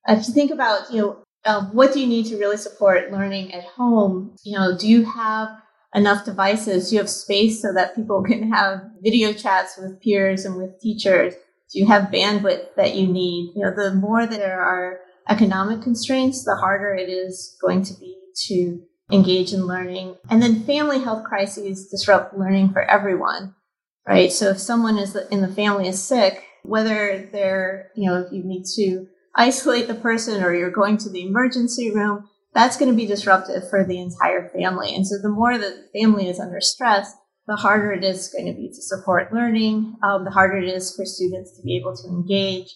If 0.07 0.27
you 0.27 0.33
think 0.33 0.51
about, 0.51 0.91
you 0.91 1.01
know, 1.01 1.23
uh, 1.45 1.65
what 1.71 1.93
do 1.93 1.99
you 1.99 2.07
need 2.07 2.25
to 2.27 2.37
really 2.37 2.57
support 2.57 3.11
learning 3.11 3.53
at 3.53 3.63
home? 3.63 4.35
You 4.43 4.57
know, 4.57 4.77
do 4.77 4.87
you 4.87 5.05
have 5.05 5.49
enough 5.95 6.25
devices? 6.25 6.89
Do 6.89 6.95
you 6.95 7.01
have 7.01 7.09
space 7.09 7.61
so 7.61 7.73
that 7.73 7.95
people 7.95 8.23
can 8.27 8.51
have 8.51 8.81
video 9.01 9.33
chats 9.33 9.77
with 9.77 10.01
peers 10.01 10.45
and 10.45 10.57
with 10.57 10.79
teachers? 10.81 11.33
Do 11.71 11.79
you 11.79 11.87
have 11.87 12.11
bandwidth 12.11 12.75
that 12.75 12.95
you 12.95 13.07
need? 13.07 13.53
You 13.55 13.63
know, 13.63 13.73
the 13.73 13.95
more 13.95 14.27
there 14.27 14.61
are 14.61 14.99
economic 15.29 15.81
constraints, 15.81 16.43
the 16.43 16.55
harder 16.55 16.93
it 16.93 17.09
is 17.09 17.55
going 17.61 17.83
to 17.83 17.93
be 17.93 18.17
to 18.47 18.81
engage 19.11 19.53
in 19.53 19.67
learning. 19.67 20.15
And 20.29 20.41
then 20.41 20.63
family 20.63 20.99
health 20.99 21.23
crises 21.23 21.89
disrupt 21.89 22.37
learning 22.37 22.71
for 22.71 22.83
everyone, 22.83 23.55
right? 24.07 24.31
So 24.31 24.49
if 24.49 24.59
someone 24.59 24.97
is 24.97 25.15
in 25.31 25.41
the 25.41 25.47
family 25.47 25.87
is 25.87 26.01
sick, 26.01 26.43
whether 26.63 27.29
they're, 27.31 27.91
you 27.95 28.09
know, 28.09 28.21
if 28.21 28.31
you 28.31 28.43
need 28.43 28.65
to 28.75 29.07
isolate 29.35 29.87
the 29.87 29.95
person 29.95 30.43
or 30.43 30.53
you're 30.53 30.71
going 30.71 30.97
to 30.97 31.09
the 31.09 31.25
emergency 31.25 31.91
room, 31.91 32.29
that's 32.53 32.77
going 32.77 32.91
to 32.91 32.97
be 32.97 33.05
disruptive 33.05 33.69
for 33.69 33.83
the 33.83 33.99
entire 33.99 34.49
family. 34.49 34.93
And 34.93 35.07
so 35.07 35.15
the 35.21 35.29
more 35.29 35.57
that 35.57 35.75
the 35.93 35.99
family 35.99 36.27
is 36.27 36.39
under 36.39 36.59
stress, 36.59 37.13
the 37.47 37.55
harder 37.55 37.91
it 37.93 38.03
is 38.03 38.29
going 38.29 38.45
to 38.45 38.53
be 38.53 38.69
to 38.69 38.81
support 38.81 39.33
learning, 39.33 39.95
um, 40.03 40.25
the 40.25 40.31
harder 40.31 40.57
it 40.57 40.67
is 40.67 40.95
for 40.95 41.05
students 41.05 41.55
to 41.57 41.63
be 41.63 41.77
able 41.77 41.95
to 41.95 42.07
engage. 42.07 42.75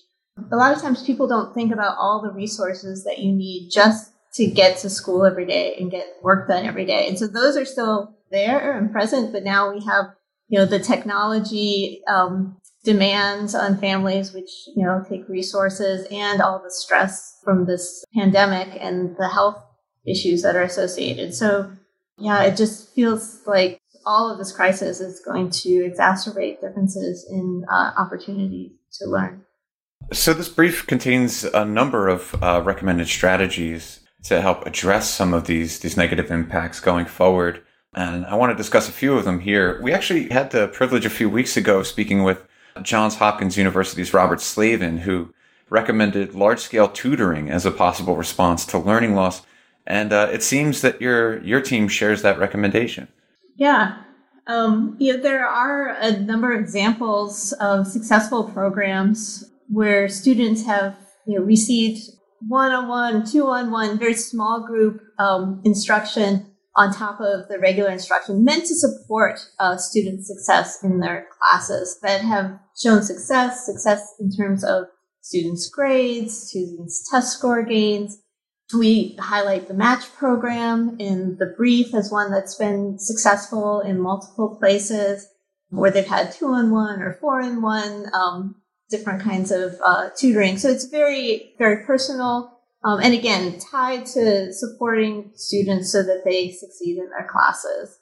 A 0.52 0.56
lot 0.56 0.76
of 0.76 0.82
times 0.82 1.04
people 1.04 1.28
don't 1.28 1.54
think 1.54 1.74
about 1.74 1.98
all 1.98 2.22
the 2.22 2.34
resources 2.34 3.04
that 3.04 3.20
you 3.20 3.32
need 3.32 3.70
just 3.72 4.12
to 4.36 4.48
get 4.48 4.78
to 4.80 4.90
school 4.90 5.26
every 5.26 5.46
day 5.46 5.76
and 5.80 5.90
get 5.90 6.08
work 6.22 6.48
done 6.48 6.66
every 6.66 6.86
day. 6.86 7.08
And 7.08 7.18
so 7.18 7.28
those 7.28 7.56
are 7.56 7.66
still 7.66 8.16
there 8.32 8.78
and 8.78 8.92
present, 8.92 9.32
but 9.32 9.44
now 9.44 9.74
we 9.74 9.84
have, 9.86 10.08
you 10.50 10.60
know, 10.60 10.66
the 10.66 10.80
technology 10.80 12.02
um, 12.08 12.58
demands 12.84 13.56
on 13.56 13.78
families, 13.78 14.34
which, 14.34 14.68
you 14.76 14.84
know, 14.84 15.04
take 15.08 15.28
resources 15.30 16.06
and 16.12 16.42
all 16.42 16.62
the 16.62 16.72
stress 16.72 17.40
from 17.44 17.66
this 17.66 18.04
pandemic 18.14 18.78
and 18.80 19.16
the 19.18 19.30
health 19.30 19.62
issues 20.06 20.42
that 20.42 20.56
are 20.56 20.64
associated. 20.64 21.34
So, 21.34 21.72
yeah, 22.18 22.44
it 22.44 22.58
just 22.58 22.94
feels 22.94 23.42
like 23.48 23.80
all 24.06 24.30
of 24.30 24.38
this 24.38 24.52
crisis 24.52 25.00
is 25.00 25.22
going 25.22 25.50
to 25.50 25.70
exacerbate 25.90 26.62
differences 26.62 27.26
in 27.30 27.66
uh, 27.72 27.92
opportunities 27.98 28.72
to 29.00 29.10
learn. 29.10 29.44
So, 30.14 30.34
this 30.34 30.50
brief 30.50 30.86
contains 30.86 31.44
a 31.46 31.66
number 31.66 32.08
of 32.08 32.36
uh, 32.44 32.62
recommended 32.64 33.08
strategies 33.08 34.05
to 34.26 34.42
help 34.42 34.66
address 34.66 35.10
some 35.10 35.34
of 35.34 35.48
these 35.48 35.80
these 35.80 35.98
negative 35.98 36.32
impacts 36.32 36.80
going 36.80 37.06
forward. 37.06 37.62
And 37.94 38.26
I 38.26 38.36
want 38.36 38.52
to 38.52 38.58
discuss 38.58 38.90
a 38.90 38.92
few 38.92 39.18
of 39.18 39.24
them 39.24 39.40
here. 39.40 39.80
We 39.82 39.94
actually 39.94 40.28
had 40.30 40.52
the 40.52 40.68
privilege 40.68 41.06
a 41.06 41.10
few 41.10 41.30
weeks 41.30 41.56
ago 41.56 41.80
of 41.80 41.88
speaking 41.88 42.24
with 42.24 42.46
Johns 42.82 43.16
Hopkins 43.16 43.58
University's 43.58 44.14
Robert 44.14 44.42
Slavin, 44.42 44.98
who 45.00 45.34
recommended 45.70 46.36
large 46.36 46.60
scale 46.60 46.90
tutoring 46.90 47.50
as 47.50 47.66
a 47.66 47.72
possible 47.72 48.18
response 48.18 48.66
to 48.66 48.78
learning 48.78 49.16
loss. 49.16 49.44
And 49.88 50.12
uh, 50.12 50.30
it 50.32 50.44
seems 50.44 50.82
that 50.82 51.02
your 51.02 51.42
your 51.44 51.62
team 51.62 51.88
shares 51.88 52.22
that 52.24 52.40
recommendation. 52.40 53.08
Yeah, 53.56 54.02
um, 54.48 54.98
there 55.00 55.48
are 55.48 55.90
a 55.90 56.20
number 56.20 56.54
of 56.54 56.60
examples 56.60 57.54
of 57.54 57.88
successful 57.88 58.44
programs 58.44 59.50
where 59.70 60.10
students 60.10 60.66
have 60.66 60.98
you 61.26 61.40
know, 61.40 61.46
received 61.46 62.15
one-on-one, 62.48 63.26
two-on-one, 63.26 63.98
very 63.98 64.14
small 64.14 64.66
group 64.66 65.02
um, 65.20 65.62
instruction 65.66 66.52
on 66.76 66.94
top 66.94 67.20
of 67.22 67.48
the 67.48 67.58
regular 67.60 67.90
instruction 67.90 68.44
meant 68.44 68.66
to 68.66 68.76
support 68.76 69.40
uh, 69.60 69.78
student 69.78 70.26
success 70.26 70.84
in 70.84 71.00
their 71.00 71.28
classes 71.40 71.98
that 72.02 72.22
have 72.22 72.60
shown 72.78 73.02
success, 73.02 73.66
success 73.66 74.14
in 74.20 74.30
terms 74.30 74.64
of 74.64 74.86
students' 75.22 75.70
grades, 75.70 76.50
students' 76.50 77.10
test 77.10 77.38
score 77.38 77.64
gains. 77.64 78.22
We 78.78 79.16
highlight 79.20 79.68
the 79.68 79.74
match 79.74 80.12
program 80.14 80.98
in 81.00 81.38
the 81.40 81.54
brief 81.58 81.94
as 81.94 82.12
one 82.12 82.32
that's 82.32 82.56
been 82.56 82.98
successful 83.00 83.80
in 83.80 84.02
multiple 84.02 84.58
places 84.60 85.28
where 85.70 85.92
they've 85.92 86.06
had 86.06 86.32
two 86.32 86.48
on 86.48 86.72
one 86.72 87.02
or 87.02 87.18
four 87.22 87.40
in 87.42 87.62
one. 87.62 88.08
Um, 88.14 88.56
different 88.90 89.22
kinds 89.22 89.52
of 89.52 89.76
uh, 89.86 90.10
tutoring. 90.18 90.58
So 90.58 90.70
it's 90.70 90.86
very, 90.86 91.54
very 91.58 91.86
personal. 91.86 92.60
Um, 92.84 93.00
and 93.02 93.14
again, 93.14 93.58
tied 93.60 94.06
to 94.08 94.54
supporting 94.54 95.32
students 95.34 95.92
so 95.92 96.04
that 96.04 96.24
they 96.24 96.52
succeed 96.52 96.98
in 96.98 97.10
their 97.10 97.28
classes. 97.28 98.00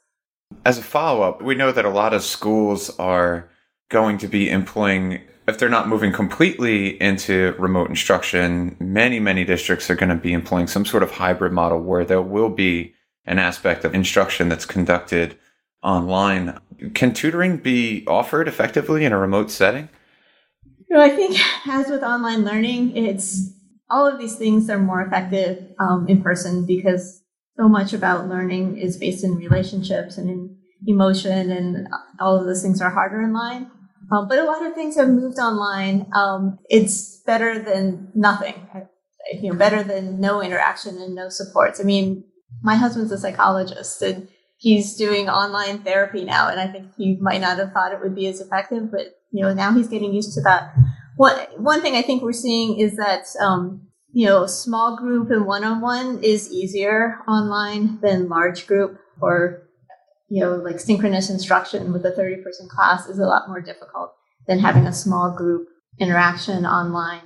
As 0.66 0.78
a 0.78 0.84
follow 0.84 1.22
up, 1.22 1.42
we 1.42 1.56
know 1.56 1.72
that 1.72 1.86
a 1.86 1.90
lot 1.90 2.14
of 2.14 2.22
schools 2.22 2.90
are 3.00 3.50
going 3.90 4.18
to 4.18 4.28
be 4.28 4.50
employing, 4.50 5.22
if 5.48 5.58
they're 5.58 5.70
not 5.70 5.88
moving 5.88 6.12
completely 6.12 7.02
into 7.02 7.56
remote 7.58 7.90
instruction, 7.90 8.76
many, 8.80 9.20
many 9.20 9.46
districts 9.46 9.90
are 9.90 9.96
going 9.96 10.10
to 10.10 10.16
be 10.16 10.34
employing 10.34 10.68
some 10.68 10.86
sort 10.86 11.04
of 11.04 11.12
hybrid 11.12 11.54
model 11.54 11.80
where 11.82 12.04
there 12.04 12.22
will 12.22 12.50
be 12.50 12.94
an 13.26 13.40
aspect 13.40 13.86
of 13.86 13.96
instruction 13.96 14.50
that's 14.50 14.66
conducted 14.66 15.38
online. 15.82 16.60
Can 16.94 17.14
tutoring 17.14 17.58
be 17.58 18.04
offered 18.08 18.48
effectively 18.48 19.06
in 19.06 19.14
a 19.14 19.18
remote 19.18 19.50
setting? 19.50 19.90
You 20.94 21.00
know, 21.00 21.06
I 21.06 21.10
think 21.10 21.40
as 21.68 21.90
with 21.90 22.04
online 22.04 22.46
learning, 22.46 22.96
it's 22.96 23.52
all 23.90 24.06
of 24.06 24.20
these 24.20 24.36
things 24.36 24.70
are 24.70 24.78
more 24.78 25.02
effective 25.02 25.72
um, 25.80 26.06
in 26.08 26.22
person 26.22 26.68
because 26.68 27.24
so 27.58 27.68
much 27.68 27.94
about 27.94 28.30
learning 28.30 28.78
is 28.78 28.98
based 28.98 29.24
in 29.24 29.38
relationships 29.38 30.20
and 30.20 30.30
in 30.30 30.56
emotion, 30.86 31.50
and 31.50 31.88
all 32.20 32.40
of 32.40 32.46
those 32.46 32.62
things 32.62 32.80
are 32.80 32.92
harder 32.92 33.24
in 33.24 33.34
line. 33.34 33.72
Um, 34.12 34.28
but 34.28 34.38
a 34.38 34.44
lot 34.44 34.64
of 34.64 34.76
things 34.76 34.96
have 34.96 35.10
moved 35.10 35.40
online. 35.40 36.12
Um, 36.14 36.60
it's 36.70 37.24
better 37.26 37.58
than 37.58 38.12
nothing. 38.14 38.54
You 39.42 39.52
know, 39.52 39.58
better 39.58 39.82
than 39.82 40.20
no 40.20 40.44
interaction 40.44 41.02
and 41.02 41.16
no 41.16 41.30
supports. 41.30 41.80
I 41.80 41.86
mean, 41.86 42.24
my 42.62 42.76
husband's 42.76 43.12
a 43.12 43.18
psychologist, 43.18 44.00
and 44.04 44.28
he's 44.64 44.96
doing 44.96 45.28
online 45.30 45.80
therapy 45.80 46.24
now, 46.24 46.48
and 46.48 46.60
I 46.60 46.68
think 46.68 46.96
he 46.96 47.18
might 47.18 47.42
not 47.42 47.58
have 47.58 47.74
thought 47.74 47.92
it 47.92 48.00
would 48.02 48.16
be 48.16 48.28
as 48.28 48.40
effective, 48.40 48.90
but 48.90 49.20
you 49.32 49.44
know, 49.44 49.54
now 49.54 49.74
he's 49.74 49.90
getting 49.90 50.14
used 50.14 50.34
to 50.36 50.42
that. 50.42 50.74
One 51.18 51.36
one 51.58 51.82
thing 51.82 51.96
I 51.96 52.02
think 52.02 52.24
we're 52.24 52.32
seeing 52.32 52.80
is 52.80 52.96
that 52.96 53.26
um, 53.42 53.88
you 54.14 54.26
know, 54.26 54.46
small 54.46 54.96
group 54.96 55.30
and 55.32 55.46
one 55.46 55.66
on 55.66 55.82
one 55.82 56.24
is 56.24 56.50
easier 56.52 57.20
online 57.28 58.00
than 58.02 58.30
large 58.30 58.66
group 58.66 59.00
or 59.22 59.68
you 60.30 60.40
know, 60.40 60.56
like 60.56 60.80
synchronous 60.80 61.30
instruction 61.30 61.92
with 61.92 62.06
a 62.06 62.12
30 62.12 62.42
person 62.42 62.68
class 62.70 63.08
is 63.08 63.20
a 63.20 63.26
lot 63.26 63.48
more 63.48 63.62
difficult 63.62 64.14
than 64.48 64.60
having 64.60 64.88
a 64.88 64.94
small 64.94 65.36
group 65.36 65.68
interaction 66.00 66.66
online. 66.66 67.22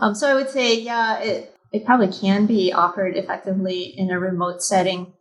Um, 0.00 0.14
so 0.14 0.28
I 0.28 0.34
would 0.34 0.50
say, 0.50 0.78
yeah, 0.78 1.20
it, 1.20 1.54
it 1.72 1.86
probably 1.86 2.12
can 2.12 2.44
be 2.46 2.72
offered 2.72 3.16
effectively 3.16 3.94
in 3.96 4.10
a 4.10 4.18
remote 4.18 4.62
setting. 4.62 5.14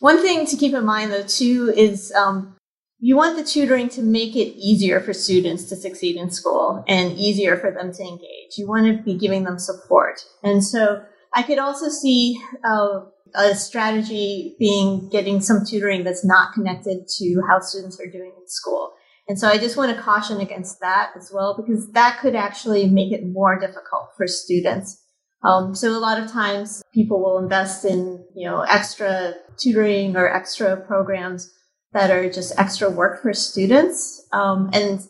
One 0.00 0.22
thing 0.22 0.46
to 0.46 0.56
keep 0.56 0.74
in 0.74 0.84
mind, 0.84 1.12
though, 1.12 1.24
too, 1.24 1.72
is 1.76 2.12
um, 2.12 2.56
you 3.00 3.16
want 3.16 3.36
the 3.36 3.44
tutoring 3.44 3.88
to 3.90 4.02
make 4.02 4.36
it 4.36 4.56
easier 4.56 5.00
for 5.00 5.12
students 5.12 5.64
to 5.64 5.76
succeed 5.76 6.16
in 6.16 6.30
school 6.30 6.84
and 6.86 7.12
easier 7.12 7.56
for 7.56 7.70
them 7.70 7.92
to 7.92 8.02
engage. 8.02 8.56
You 8.56 8.68
want 8.68 8.86
to 8.86 9.02
be 9.02 9.16
giving 9.16 9.44
them 9.44 9.58
support. 9.58 10.20
And 10.42 10.64
so 10.64 11.02
I 11.34 11.42
could 11.42 11.58
also 11.58 11.88
see 11.88 12.40
uh, 12.64 13.00
a 13.34 13.54
strategy 13.54 14.56
being 14.58 15.08
getting 15.10 15.40
some 15.40 15.64
tutoring 15.64 16.04
that's 16.04 16.24
not 16.24 16.54
connected 16.54 17.06
to 17.18 17.42
how 17.48 17.60
students 17.60 18.00
are 18.00 18.10
doing 18.10 18.32
in 18.38 18.48
school. 18.48 18.92
And 19.28 19.38
so 19.38 19.46
I 19.46 19.58
just 19.58 19.76
want 19.76 19.94
to 19.94 20.02
caution 20.02 20.40
against 20.40 20.80
that 20.80 21.10
as 21.16 21.30
well, 21.32 21.54
because 21.54 21.90
that 21.92 22.18
could 22.20 22.34
actually 22.34 22.88
make 22.88 23.12
it 23.12 23.26
more 23.26 23.58
difficult 23.58 24.08
for 24.16 24.26
students 24.26 25.04
Um, 25.44 25.74
so 25.74 25.96
a 25.96 25.98
lot 25.98 26.20
of 26.20 26.30
times 26.30 26.82
people 26.92 27.20
will 27.20 27.38
invest 27.38 27.84
in, 27.84 28.24
you 28.34 28.48
know, 28.48 28.62
extra 28.62 29.34
tutoring 29.56 30.16
or 30.16 30.28
extra 30.28 30.76
programs 30.76 31.52
that 31.92 32.10
are 32.10 32.28
just 32.28 32.58
extra 32.58 32.90
work 32.90 33.22
for 33.22 33.32
students. 33.32 34.26
Um, 34.32 34.70
and 34.72 35.00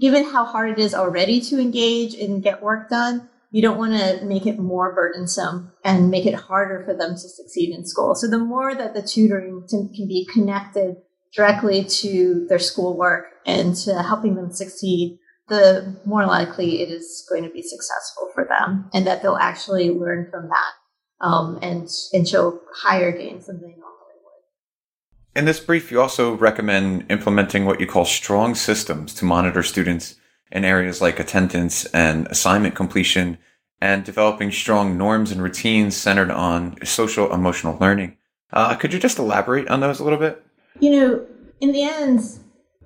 given 0.00 0.24
how 0.24 0.44
hard 0.44 0.70
it 0.70 0.78
is 0.78 0.94
already 0.94 1.40
to 1.42 1.60
engage 1.60 2.14
and 2.14 2.42
get 2.42 2.62
work 2.62 2.88
done, 2.88 3.28
you 3.50 3.60
don't 3.60 3.76
want 3.76 3.92
to 3.92 4.24
make 4.24 4.46
it 4.46 4.58
more 4.58 4.94
burdensome 4.94 5.72
and 5.84 6.10
make 6.10 6.24
it 6.24 6.34
harder 6.34 6.82
for 6.84 6.94
them 6.94 7.12
to 7.12 7.28
succeed 7.28 7.74
in 7.74 7.84
school. 7.84 8.14
So 8.14 8.26
the 8.26 8.38
more 8.38 8.74
that 8.74 8.94
the 8.94 9.02
tutoring 9.02 9.66
can 9.68 9.90
be 10.08 10.26
connected 10.32 10.96
directly 11.34 11.84
to 11.84 12.46
their 12.48 12.58
schoolwork 12.58 13.26
and 13.44 13.74
to 13.76 14.02
helping 14.02 14.36
them 14.36 14.52
succeed, 14.52 15.18
the 15.52 15.94
more 16.06 16.24
likely 16.24 16.80
it 16.80 16.90
is 16.90 17.26
going 17.28 17.42
to 17.42 17.50
be 17.50 17.60
successful 17.60 18.30
for 18.34 18.46
them 18.46 18.88
and 18.94 19.06
that 19.06 19.20
they'll 19.20 19.36
actually 19.36 19.90
learn 19.90 20.26
from 20.30 20.48
that 20.48 21.26
um, 21.26 21.58
and, 21.60 21.90
and 22.14 22.26
show 22.26 22.58
higher 22.74 23.12
gains 23.12 23.46
than 23.46 23.56
they 23.56 23.68
normally 23.68 24.16
would. 24.24 25.38
In 25.38 25.44
this 25.44 25.60
brief, 25.60 25.90
you 25.90 26.00
also 26.00 26.34
recommend 26.34 27.04
implementing 27.10 27.66
what 27.66 27.80
you 27.80 27.86
call 27.86 28.06
strong 28.06 28.54
systems 28.54 29.12
to 29.16 29.26
monitor 29.26 29.62
students 29.62 30.14
in 30.50 30.64
areas 30.64 31.02
like 31.02 31.20
attendance 31.20 31.84
and 31.86 32.26
assignment 32.28 32.74
completion 32.74 33.36
and 33.78 34.04
developing 34.04 34.50
strong 34.50 34.96
norms 34.96 35.30
and 35.30 35.42
routines 35.42 35.94
centered 35.94 36.30
on 36.30 36.82
social 36.82 37.30
emotional 37.30 37.76
learning. 37.78 38.16
Uh, 38.54 38.74
could 38.74 38.94
you 38.94 38.98
just 38.98 39.18
elaborate 39.18 39.68
on 39.68 39.80
those 39.80 40.00
a 40.00 40.04
little 40.04 40.18
bit? 40.18 40.42
You 40.80 40.90
know, 40.92 41.26
in 41.60 41.72
the 41.72 41.82
end, 41.82 42.20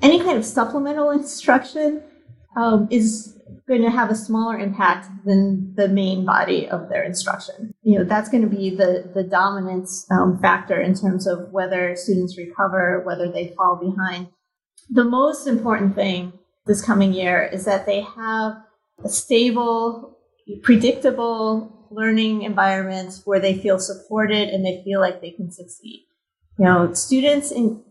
any 0.02 0.18
kind 0.18 0.36
of 0.36 0.44
supplemental 0.44 1.10
instruction 1.10 2.02
um, 2.56 2.88
is 2.90 3.36
going 3.68 3.82
to 3.82 3.90
have 3.90 4.10
a 4.10 4.14
smaller 4.14 4.58
impact 4.58 5.08
than 5.24 5.74
the 5.74 5.88
main 5.88 6.24
body 6.24 6.68
of 6.68 6.88
their 6.88 7.02
instruction. 7.02 7.74
You 7.82 7.98
know, 7.98 8.04
that's 8.04 8.28
going 8.28 8.42
to 8.42 8.48
be 8.48 8.70
the, 8.70 9.10
the 9.14 9.24
dominant 9.24 9.88
um, 10.10 10.38
factor 10.40 10.80
in 10.80 10.94
terms 10.94 11.26
of 11.26 11.50
whether 11.50 11.96
students 11.96 12.38
recover, 12.38 13.02
whether 13.04 13.30
they 13.30 13.52
fall 13.56 13.76
behind. 13.76 14.28
The 14.88 15.04
most 15.04 15.46
important 15.46 15.94
thing 15.94 16.32
this 16.66 16.82
coming 16.82 17.12
year 17.12 17.48
is 17.52 17.64
that 17.64 17.86
they 17.86 18.02
have 18.02 18.58
a 19.04 19.08
stable, 19.08 20.18
predictable 20.62 21.88
learning 21.90 22.42
environment 22.42 23.20
where 23.24 23.40
they 23.40 23.58
feel 23.58 23.78
supported 23.78 24.48
and 24.48 24.64
they 24.64 24.82
feel 24.84 25.00
like 25.00 25.20
they 25.20 25.30
can 25.30 25.50
succeed. 25.50 26.06
You 26.58 26.64
know, 26.64 26.92
students 26.94 27.50
in, 27.50 27.82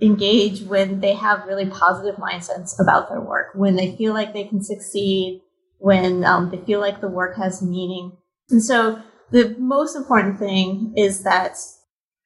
engage 0.00 0.62
when 0.62 1.00
they 1.00 1.14
have 1.14 1.46
really 1.46 1.66
positive 1.66 2.16
mindsets 2.16 2.80
about 2.80 3.08
their 3.08 3.20
work, 3.20 3.48
when 3.54 3.76
they 3.76 3.96
feel 3.96 4.12
like 4.12 4.32
they 4.32 4.44
can 4.44 4.62
succeed, 4.62 5.42
when 5.78 6.24
um, 6.24 6.50
they 6.50 6.58
feel 6.58 6.80
like 6.80 7.00
the 7.00 7.08
work 7.08 7.36
has 7.36 7.62
meaning. 7.62 8.16
And 8.50 8.62
so 8.62 9.02
the 9.30 9.56
most 9.58 9.96
important 9.96 10.38
thing 10.38 10.94
is 10.96 11.22
that 11.24 11.58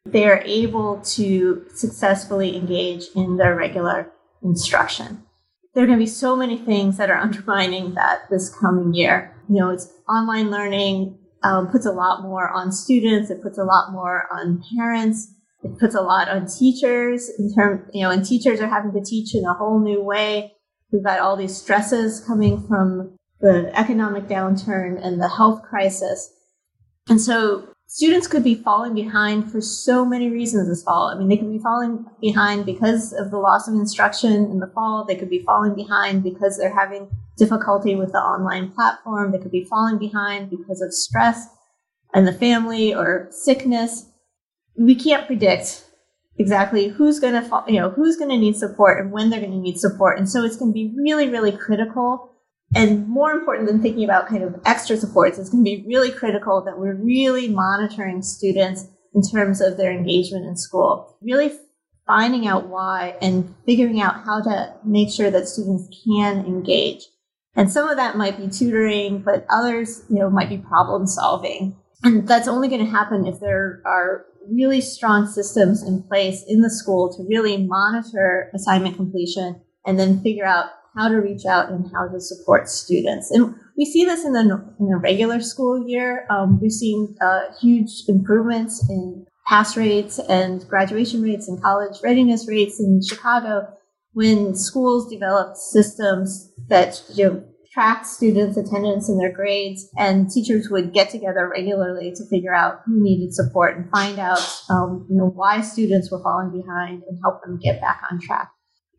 they 0.05 0.27
are 0.27 0.43
able 0.45 1.01
to 1.01 1.65
successfully 1.75 2.57
engage 2.57 3.05
in 3.15 3.37
their 3.37 3.55
regular 3.55 4.13
instruction 4.43 5.25
there 5.75 5.85
are 5.85 5.87
going 5.87 5.99
to 5.99 6.05
be 6.05 6.11
so 6.11 6.37
many 6.37 6.59
things 6.59 6.99
that 6.99 7.11
are 7.11 7.17
undermining 7.17 7.95
that 7.95 8.29
this 8.31 8.55
coming 8.55 8.95
year. 8.95 9.35
You 9.49 9.61
know, 9.61 9.71
it's 9.71 9.91
online 10.09 10.51
learning 10.51 11.19
um, 11.43 11.69
puts 11.69 11.87
a 11.87 11.93
lot 11.93 12.23
more 12.23 12.49
on 12.49 12.73
students. 12.73 13.31
It 13.31 13.43
puts 13.43 13.59
a 13.59 13.65
lot 13.65 13.93
more 13.93 14.29
on 14.33 14.63
parents. 14.77 15.35
It 15.63 15.79
puts 15.79 15.95
a 15.95 16.01
lot 16.01 16.29
on 16.29 16.47
teachers 16.47 17.31
in 17.39 17.55
term, 17.55 17.89
you 17.93 18.03
know, 18.03 18.11
and 18.11 18.25
teachers 18.25 18.61
are 18.61 18.69
having 18.69 18.93
to 18.93 19.03
teach 19.05 19.35
in 19.35 19.45
a 19.45 19.55
whole 19.55 19.79
new 19.79 20.03
way. 20.03 20.55
We've 20.91 21.05
got 21.05 21.21
all 21.21 21.37
these 21.37 21.57
stresses 21.57 22.21
coming 22.21 22.67
from 22.67 23.17
the 23.41 23.71
economic 23.79 24.25
downturn 24.25 25.05
and 25.05 25.21
the 25.21 25.29
health 25.29 25.63
crisis. 25.63 26.33
And 27.09 27.21
so 27.21 27.69
students 27.87 28.27
could 28.27 28.45
be 28.45 28.55
falling 28.55 28.95
behind 28.95 29.51
for 29.51 29.61
so 29.61 30.05
many 30.05 30.31
reasons 30.31 30.69
this 30.69 30.83
fall. 30.83 31.09
I 31.09 31.19
mean, 31.19 31.29
they 31.29 31.37
could 31.37 31.51
be 31.51 31.59
falling 31.59 32.07
behind 32.21 32.65
because 32.67 33.13
of 33.13 33.31
the 33.31 33.39
loss 33.39 33.69
of 33.69 33.75
instruction 33.75 34.33
in 34.33 34.61
the 34.61 34.71
fall. 34.75 35.05
They 35.05 35.17
could 35.17 35.31
be 35.31 35.43
falling 35.45 35.75
behind 35.75 36.23
because 36.23 36.57
they're 36.57 36.75
having 36.75 37.11
difficulty 37.37 37.95
with 37.95 38.13
the 38.13 38.19
online 38.19 38.71
platform. 38.71 39.33
They 39.33 39.39
could 39.39 39.51
be 39.51 39.65
falling 39.65 39.99
behind 39.99 40.51
because 40.51 40.81
of 40.81 40.93
stress 40.93 41.47
and 42.15 42.27
the 42.27 42.33
family 42.33 42.95
or 42.95 43.29
sickness. 43.31 44.07
We 44.77 44.95
can't 44.95 45.27
predict 45.27 45.85
exactly 46.39 46.89
who's 46.89 47.21
going 47.21 47.35
to 47.35 47.65
you 47.69 47.81
know, 47.81 47.91
who's 47.91 48.17
going 48.17 48.31
to 48.31 48.39
need 48.39 48.57
support 48.57 49.01
and 49.01 49.13
when 49.13 49.31
they're 49.31 49.41
going 49.41 49.53
to 49.53 49.59
need 49.59 49.79
support. 49.79 50.19
And 50.19 50.29
so 50.29 50.45
it's 50.45 50.57
going 50.57 50.71
to 50.71 50.75
be 50.75 50.95
really, 50.97 51.29
really 51.29 51.53
critical 51.53 52.33
and 52.75 53.07
more 53.07 53.33
important 53.33 53.69
than 53.69 53.83
thinking 53.83 54.05
about 54.05 54.29
kind 54.29 54.43
of 54.43 54.61
extra 54.65 54.97
supports, 54.97 55.39
it's 55.39 55.51
going 55.51 55.65
to 55.65 55.71
be 55.71 55.85
really 55.87 56.11
critical 56.11 56.63
that 56.65 56.79
we're 56.79 56.95
really 56.95 57.49
monitoring 57.49 58.23
students 58.23 58.87
in 59.15 59.23
terms 59.23 59.61
of 59.61 59.77
their 59.77 59.93
engagement 59.93 60.47
in 60.47 60.57
school, 60.57 61.19
really 61.21 61.53
finding 62.07 62.47
out 62.47 62.69
why 62.69 63.17
and 63.21 63.55
figuring 63.67 64.01
out 64.01 64.25
how 64.25 64.41
to 64.41 64.75
make 64.85 65.11
sure 65.11 65.31
that 65.31 65.49
students 65.49 65.89
can 66.05 66.47
engage. 66.47 67.05
And 67.55 67.71
some 67.71 67.91
of 67.91 67.97
that 67.97 68.17
might 68.17 68.39
be 68.39 68.49
tutoring, 68.49 69.19
but 69.19 69.45
others, 69.51 70.05
you 70.09 70.19
know, 70.19 70.31
might 70.31 70.49
be 70.49 70.57
problem 70.57 71.07
solving. 71.07 71.77
And 72.03 72.27
that's 72.27 72.49
only 72.49 72.69
going 72.69 72.85
to 72.85 72.91
happen 72.91 73.27
if 73.27 73.39
there 73.39 73.83
are 73.85 74.25
really 74.51 74.81
strong 74.81 75.27
systems 75.27 75.83
in 75.83 76.03
place 76.03 76.45
in 76.47 76.61
the 76.61 76.71
school 76.71 77.13
to 77.15 77.25
really 77.29 77.57
monitor 77.57 78.51
assignment 78.55 78.97
completion 78.97 79.61
and 79.87 79.99
then 79.99 80.21
figure 80.23 80.45
out 80.45 80.67
how 80.97 81.09
to 81.09 81.17
reach 81.17 81.47
out 81.47 81.71
and 81.71 81.91
how 81.93 82.09
to 82.09 82.21
support 82.21 82.69
students. 82.69 83.31
And 83.31 83.55
we 83.77 83.85
see 83.85 84.05
this 84.05 84.25
in 84.25 84.33
the, 84.33 84.41
in 84.79 84.89
the 84.89 84.97
regular 84.97 85.41
school 85.41 85.89
year. 85.89 86.27
Um, 86.31 86.61
we've 86.61 86.73
seen 86.73 87.17
uh, 87.21 87.45
huge 87.61 88.05
improvements 88.09 88.89
in 88.91 89.27
pass 89.47 89.77
rates 89.77 90.19
and 90.29 90.67
graduation 90.69 91.23
rates 91.23 91.49
and 91.49 91.61
college 91.63 91.99
readiness 92.03 92.47
rates 92.47 92.79
in 92.79 93.01
Chicago 93.03 93.69
when 94.13 94.55
schools 94.55 95.11
developed 95.11 95.57
systems 95.57 96.53
that 96.69 97.03
you 97.15 97.25
know, 97.25 97.45
track 97.73 98.05
students' 98.05 98.57
attendance 98.57 99.09
and 99.09 99.21
their 99.21 99.33
grades, 99.33 99.89
and 99.97 100.31
teachers 100.31 100.69
would 100.71 100.93
get 100.93 101.11
together 101.11 101.49
regularly 101.51 102.13
to 102.15 102.25
figure 102.29 102.55
out 102.55 102.81
who 102.85 103.03
needed 103.03 103.35
support 103.35 103.77
and 103.77 103.91
find 103.91 104.19
out, 104.19 104.41
um, 104.69 105.07
you 105.09 105.17
know, 105.17 105.29
why 105.35 105.61
students 105.61 106.11
were 106.11 106.23
falling 106.23 106.51
behind 106.51 107.03
and 107.09 107.19
help 107.25 107.43
them 107.43 107.59
get 107.63 107.81
back 107.81 108.03
on 108.11 108.21
track 108.21 108.51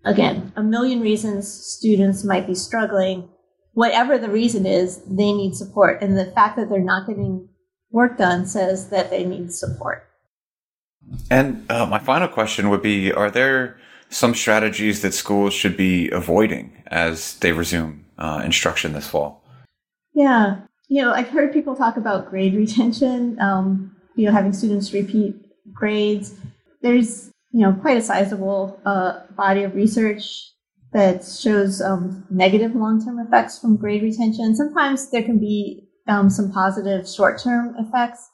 again, 0.04 0.52
a 0.56 0.64
million 0.64 1.02
reasons 1.02 1.52
students 1.52 2.24
might 2.24 2.48
be 2.48 2.56
struggling. 2.56 3.30
Whatever 3.74 4.18
the 4.18 4.30
reason 4.30 4.66
is, 4.66 5.02
they 5.06 5.32
need 5.34 5.56
support. 5.56 6.02
And 6.02 6.18
the 6.18 6.26
fact 6.26 6.58
that 6.58 6.70
they're 6.70 6.80
not 6.80 7.08
getting 7.08 7.50
work 7.92 8.18
done 8.18 8.46
says 8.46 8.90
that 8.90 9.10
they 9.10 9.24
need 9.24 9.54
support. 9.54 10.08
And 11.30 11.70
uh, 11.70 11.86
my 11.86 12.00
final 12.00 12.28
question 12.28 12.70
would 12.70 12.82
be 12.82 13.12
Are 13.12 13.32
there 13.32 13.78
some 14.13 14.36
strategies 14.36 15.02
that 15.02 15.13
schools 15.13 15.54
should 15.54 15.76
be 15.76 16.10
avoiding 16.12 16.84
as 16.88 17.38
they 17.39 17.52
resume 17.52 18.06
uh, 18.17 18.41
instruction 18.45 18.93
this 18.93 19.08
fall? 19.08 19.43
Yeah. 20.13 20.62
You 20.88 21.02
know, 21.02 21.13
I've 21.13 21.30
heard 21.30 21.52
people 21.52 21.76
talk 21.76 21.97
about 21.97 22.30
grade 22.30 22.54
retention, 22.54 23.39
um, 23.39 23.95
you 24.15 24.26
know, 24.26 24.32
having 24.32 24.54
students 24.54 24.93
repeat 24.93 25.36
grades. 25.73 26.36
There's 26.82 27.32
you 27.54 27.62
know, 27.62 27.71
quite 27.71 27.97
a 27.97 28.02
sizable 28.02 28.82
uh, 28.86 29.21
body 29.38 29.63
of 29.63 29.76
research 29.76 30.52
that 30.91 31.23
shows 31.23 31.82
um, 31.82 32.26
negative 32.30 32.76
long-term 32.76 33.19
effects 33.19 33.60
from 33.60 33.78
grade 33.78 34.02
retention. 34.02 34.56
Sometimes 34.56 35.10
there 35.12 35.23
can 35.23 35.39
be 35.39 35.88
um, 36.08 36.30
some 36.30 36.52
positive 36.52 37.08
short-term 37.08 37.76
effects 37.78 38.28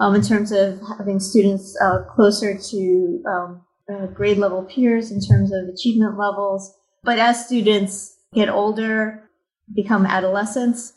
um, 0.00 0.14
in 0.14 0.22
terms 0.22 0.52
of 0.52 0.80
having 0.98 1.20
students 1.20 1.76
uh, 1.80 2.02
closer 2.14 2.58
to 2.58 3.22
um, 3.28 3.65
uh, 3.92 4.06
grade 4.06 4.38
level 4.38 4.64
peers 4.64 5.10
in 5.10 5.20
terms 5.20 5.52
of 5.52 5.68
achievement 5.68 6.18
levels. 6.18 6.74
But 7.04 7.18
as 7.18 7.46
students 7.46 8.16
get 8.34 8.48
older, 8.48 9.22
become 9.74 10.06
adolescents, 10.06 10.92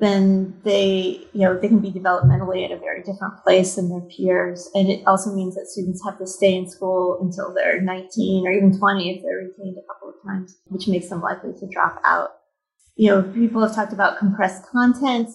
then 0.00 0.58
they, 0.64 1.20
you 1.32 1.40
know, 1.42 1.58
they 1.58 1.68
can 1.68 1.80
be 1.80 1.92
developmentally 1.92 2.64
at 2.64 2.72
a 2.72 2.78
very 2.78 3.02
different 3.02 3.42
place 3.44 3.74
than 3.74 3.90
their 3.90 4.00
peers. 4.00 4.68
And 4.74 4.88
it 4.88 5.06
also 5.06 5.34
means 5.34 5.54
that 5.54 5.66
students 5.66 6.02
have 6.04 6.18
to 6.18 6.26
stay 6.26 6.54
in 6.54 6.68
school 6.68 7.18
until 7.20 7.52
they're 7.54 7.82
19 7.82 8.46
or 8.46 8.52
even 8.52 8.78
20 8.78 9.10
if 9.10 9.22
they're 9.22 9.36
retained 9.36 9.76
a 9.76 9.92
couple 9.92 10.08
of 10.08 10.14
times, 10.26 10.56
which 10.66 10.88
makes 10.88 11.10
them 11.10 11.20
likely 11.20 11.52
to 11.52 11.68
drop 11.68 12.00
out. 12.04 12.30
You 12.96 13.10
know, 13.10 13.22
people 13.22 13.60
have 13.62 13.74
talked 13.74 13.92
about 13.92 14.18
compressed 14.18 14.64
content. 14.70 15.28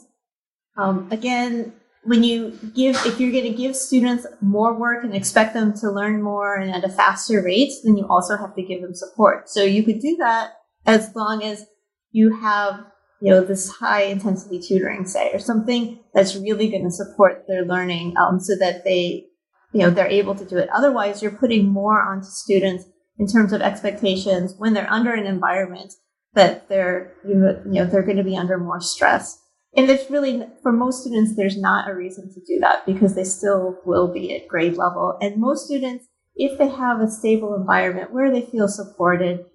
Um, 0.77 1.07
again, 1.11 1.73
when 2.05 2.23
you 2.23 2.57
give, 2.75 2.95
if 3.05 3.19
you're 3.19 3.31
going 3.31 3.51
to 3.51 3.57
give 3.57 3.75
students 3.75 4.25
more 4.41 4.73
work 4.73 5.03
and 5.03 5.15
expect 5.15 5.53
them 5.53 5.73
to 5.79 5.91
learn 5.91 6.21
more 6.21 6.55
and 6.55 6.71
at 6.71 6.83
a 6.83 6.89
faster 6.89 7.41
rate, 7.41 7.71
then 7.83 7.97
you 7.97 8.07
also 8.07 8.37
have 8.37 8.55
to 8.55 8.61
give 8.61 8.81
them 8.81 8.93
support. 8.93 9.49
So 9.49 9.63
you 9.63 9.83
could 9.83 9.99
do 9.99 10.15
that 10.17 10.53
as 10.85 11.15
long 11.15 11.43
as 11.43 11.65
you 12.11 12.35
have 12.37 12.85
you 13.21 13.31
know, 13.31 13.41
this 13.41 13.71
high 13.71 14.03
intensity 14.03 14.59
tutoring, 14.59 15.05
say, 15.05 15.31
or 15.33 15.39
something 15.39 15.99
that's 16.13 16.35
really 16.35 16.69
going 16.69 16.83
to 16.83 16.91
support 16.91 17.45
their 17.47 17.65
learning 17.65 18.15
um, 18.17 18.39
so 18.39 18.55
that 18.59 18.83
they, 18.83 19.25
you 19.73 19.81
know, 19.81 19.89
they're 19.89 20.07
able 20.07 20.35
to 20.35 20.45
do 20.45 20.57
it. 20.57 20.69
Otherwise, 20.69 21.21
you're 21.21 21.31
putting 21.31 21.67
more 21.67 22.01
onto 22.01 22.27
students 22.27 22.85
in 23.17 23.27
terms 23.27 23.53
of 23.53 23.61
expectations 23.61 24.53
when 24.57 24.73
they're 24.73 24.91
under 24.91 25.13
an 25.13 25.25
environment 25.25 25.93
that 26.33 26.67
they're, 26.67 27.13
you 27.27 27.35
know, 27.63 27.85
they're 27.85 28.03
going 28.03 28.17
to 28.17 28.23
be 28.23 28.37
under 28.37 28.57
more 28.57 28.81
stress. 28.81 29.41
And 29.75 29.89
it's 29.89 30.09
really 30.09 30.43
for 30.61 30.71
most 30.71 31.01
students 31.01 31.35
there's 31.35 31.57
not 31.57 31.89
a 31.89 31.95
reason 31.95 32.33
to 32.33 32.39
do 32.41 32.59
that 32.59 32.85
because 32.85 33.15
they 33.15 33.23
still 33.23 33.77
will 33.85 34.07
be 34.07 34.35
at 34.35 34.47
grade 34.47 34.77
level. 34.77 35.17
And 35.21 35.37
most 35.37 35.65
students 35.65 36.05
if 36.35 36.57
they 36.57 36.67
have 36.67 36.99
a 36.99 37.09
stable 37.09 37.55
environment 37.55 38.11
where 38.11 38.31
they 38.31 38.41
feel 38.41 38.67
supported 38.67 39.45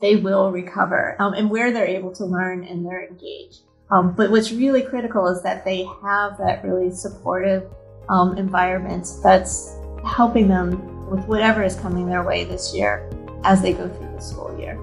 they 0.00 0.16
will 0.16 0.52
recover 0.52 1.16
um, 1.18 1.34
and 1.34 1.50
where 1.50 1.72
they're 1.72 1.86
able 1.86 2.14
to 2.14 2.24
learn 2.24 2.64
and 2.64 2.86
they're 2.86 3.06
engaged. 3.06 3.62
Um, 3.90 4.14
but 4.14 4.30
what's 4.30 4.52
really 4.52 4.82
critical 4.82 5.26
is 5.26 5.42
that 5.42 5.64
they 5.64 5.84
have 6.02 6.38
that 6.38 6.62
really 6.62 6.90
supportive 6.90 7.64
um, 8.08 8.36
environment 8.38 9.08
that's 9.22 9.76
helping 10.04 10.46
them 10.46 11.10
with 11.10 11.24
whatever 11.24 11.62
is 11.62 11.74
coming 11.76 12.06
their 12.06 12.22
way 12.22 12.44
this 12.44 12.74
year 12.74 13.10
as 13.44 13.62
they 13.62 13.72
go 13.72 13.88
through 13.88 14.12
the 14.12 14.20
school 14.20 14.56
year 14.58 14.78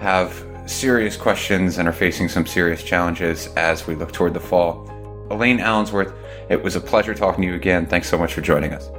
have 0.00 0.46
serious 0.66 1.16
questions 1.16 1.78
and 1.78 1.86
are 1.86 1.92
facing 1.92 2.28
some 2.28 2.46
serious 2.46 2.82
challenges 2.82 3.48
as 3.56 3.86
we 3.86 3.94
look 3.94 4.12
toward 4.12 4.32
the 4.32 4.40
fall. 4.40 4.90
Elaine 5.30 5.58
Allensworth, 5.58 6.12
it 6.48 6.62
was 6.62 6.76
a 6.76 6.80
pleasure 6.80 7.14
talking 7.14 7.42
to 7.42 7.48
you 7.48 7.54
again. 7.54 7.86
Thanks 7.86 8.08
so 8.08 8.18
much 8.18 8.34
for 8.34 8.40
joining 8.40 8.72
us. 8.72 8.90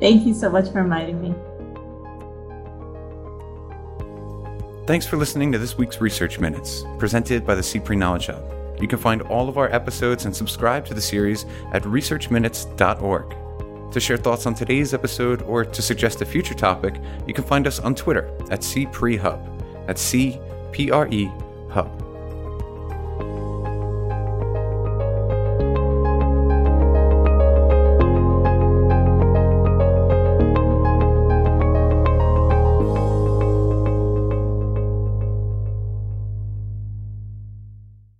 Thank 0.00 0.26
you 0.26 0.34
so 0.34 0.50
much 0.50 0.70
for 0.70 0.80
inviting 0.80 1.20
me. 1.20 1.34
Thanks 4.86 5.04
for 5.04 5.16
listening 5.16 5.50
to 5.50 5.58
this 5.58 5.76
week's 5.76 6.00
Research 6.00 6.38
Minutes, 6.38 6.84
presented 6.98 7.44
by 7.44 7.56
the 7.56 7.62
CPRE 7.62 7.98
Knowledge 7.98 8.26
Hub. 8.26 8.44
You 8.80 8.86
can 8.86 8.98
find 8.98 9.22
all 9.22 9.48
of 9.48 9.58
our 9.58 9.72
episodes 9.72 10.26
and 10.26 10.36
subscribe 10.36 10.84
to 10.86 10.94
the 10.94 11.00
series 11.00 11.44
at 11.72 11.82
researchminutes.org. 11.82 13.36
To 13.92 14.00
share 14.00 14.16
thoughts 14.16 14.46
on 14.46 14.54
today's 14.54 14.94
episode 14.94 15.42
or 15.42 15.64
to 15.64 15.82
suggest 15.82 16.20
a 16.20 16.26
future 16.26 16.54
topic, 16.54 17.00
you 17.26 17.34
can 17.34 17.44
find 17.44 17.66
us 17.66 17.80
on 17.80 17.94
Twitter 17.94 18.30
at 18.50 18.60
CPREHub. 18.60 19.86
That's 19.86 20.02
C 20.02 20.38
P 20.70 20.90
R 20.90 21.08
E 21.08 21.30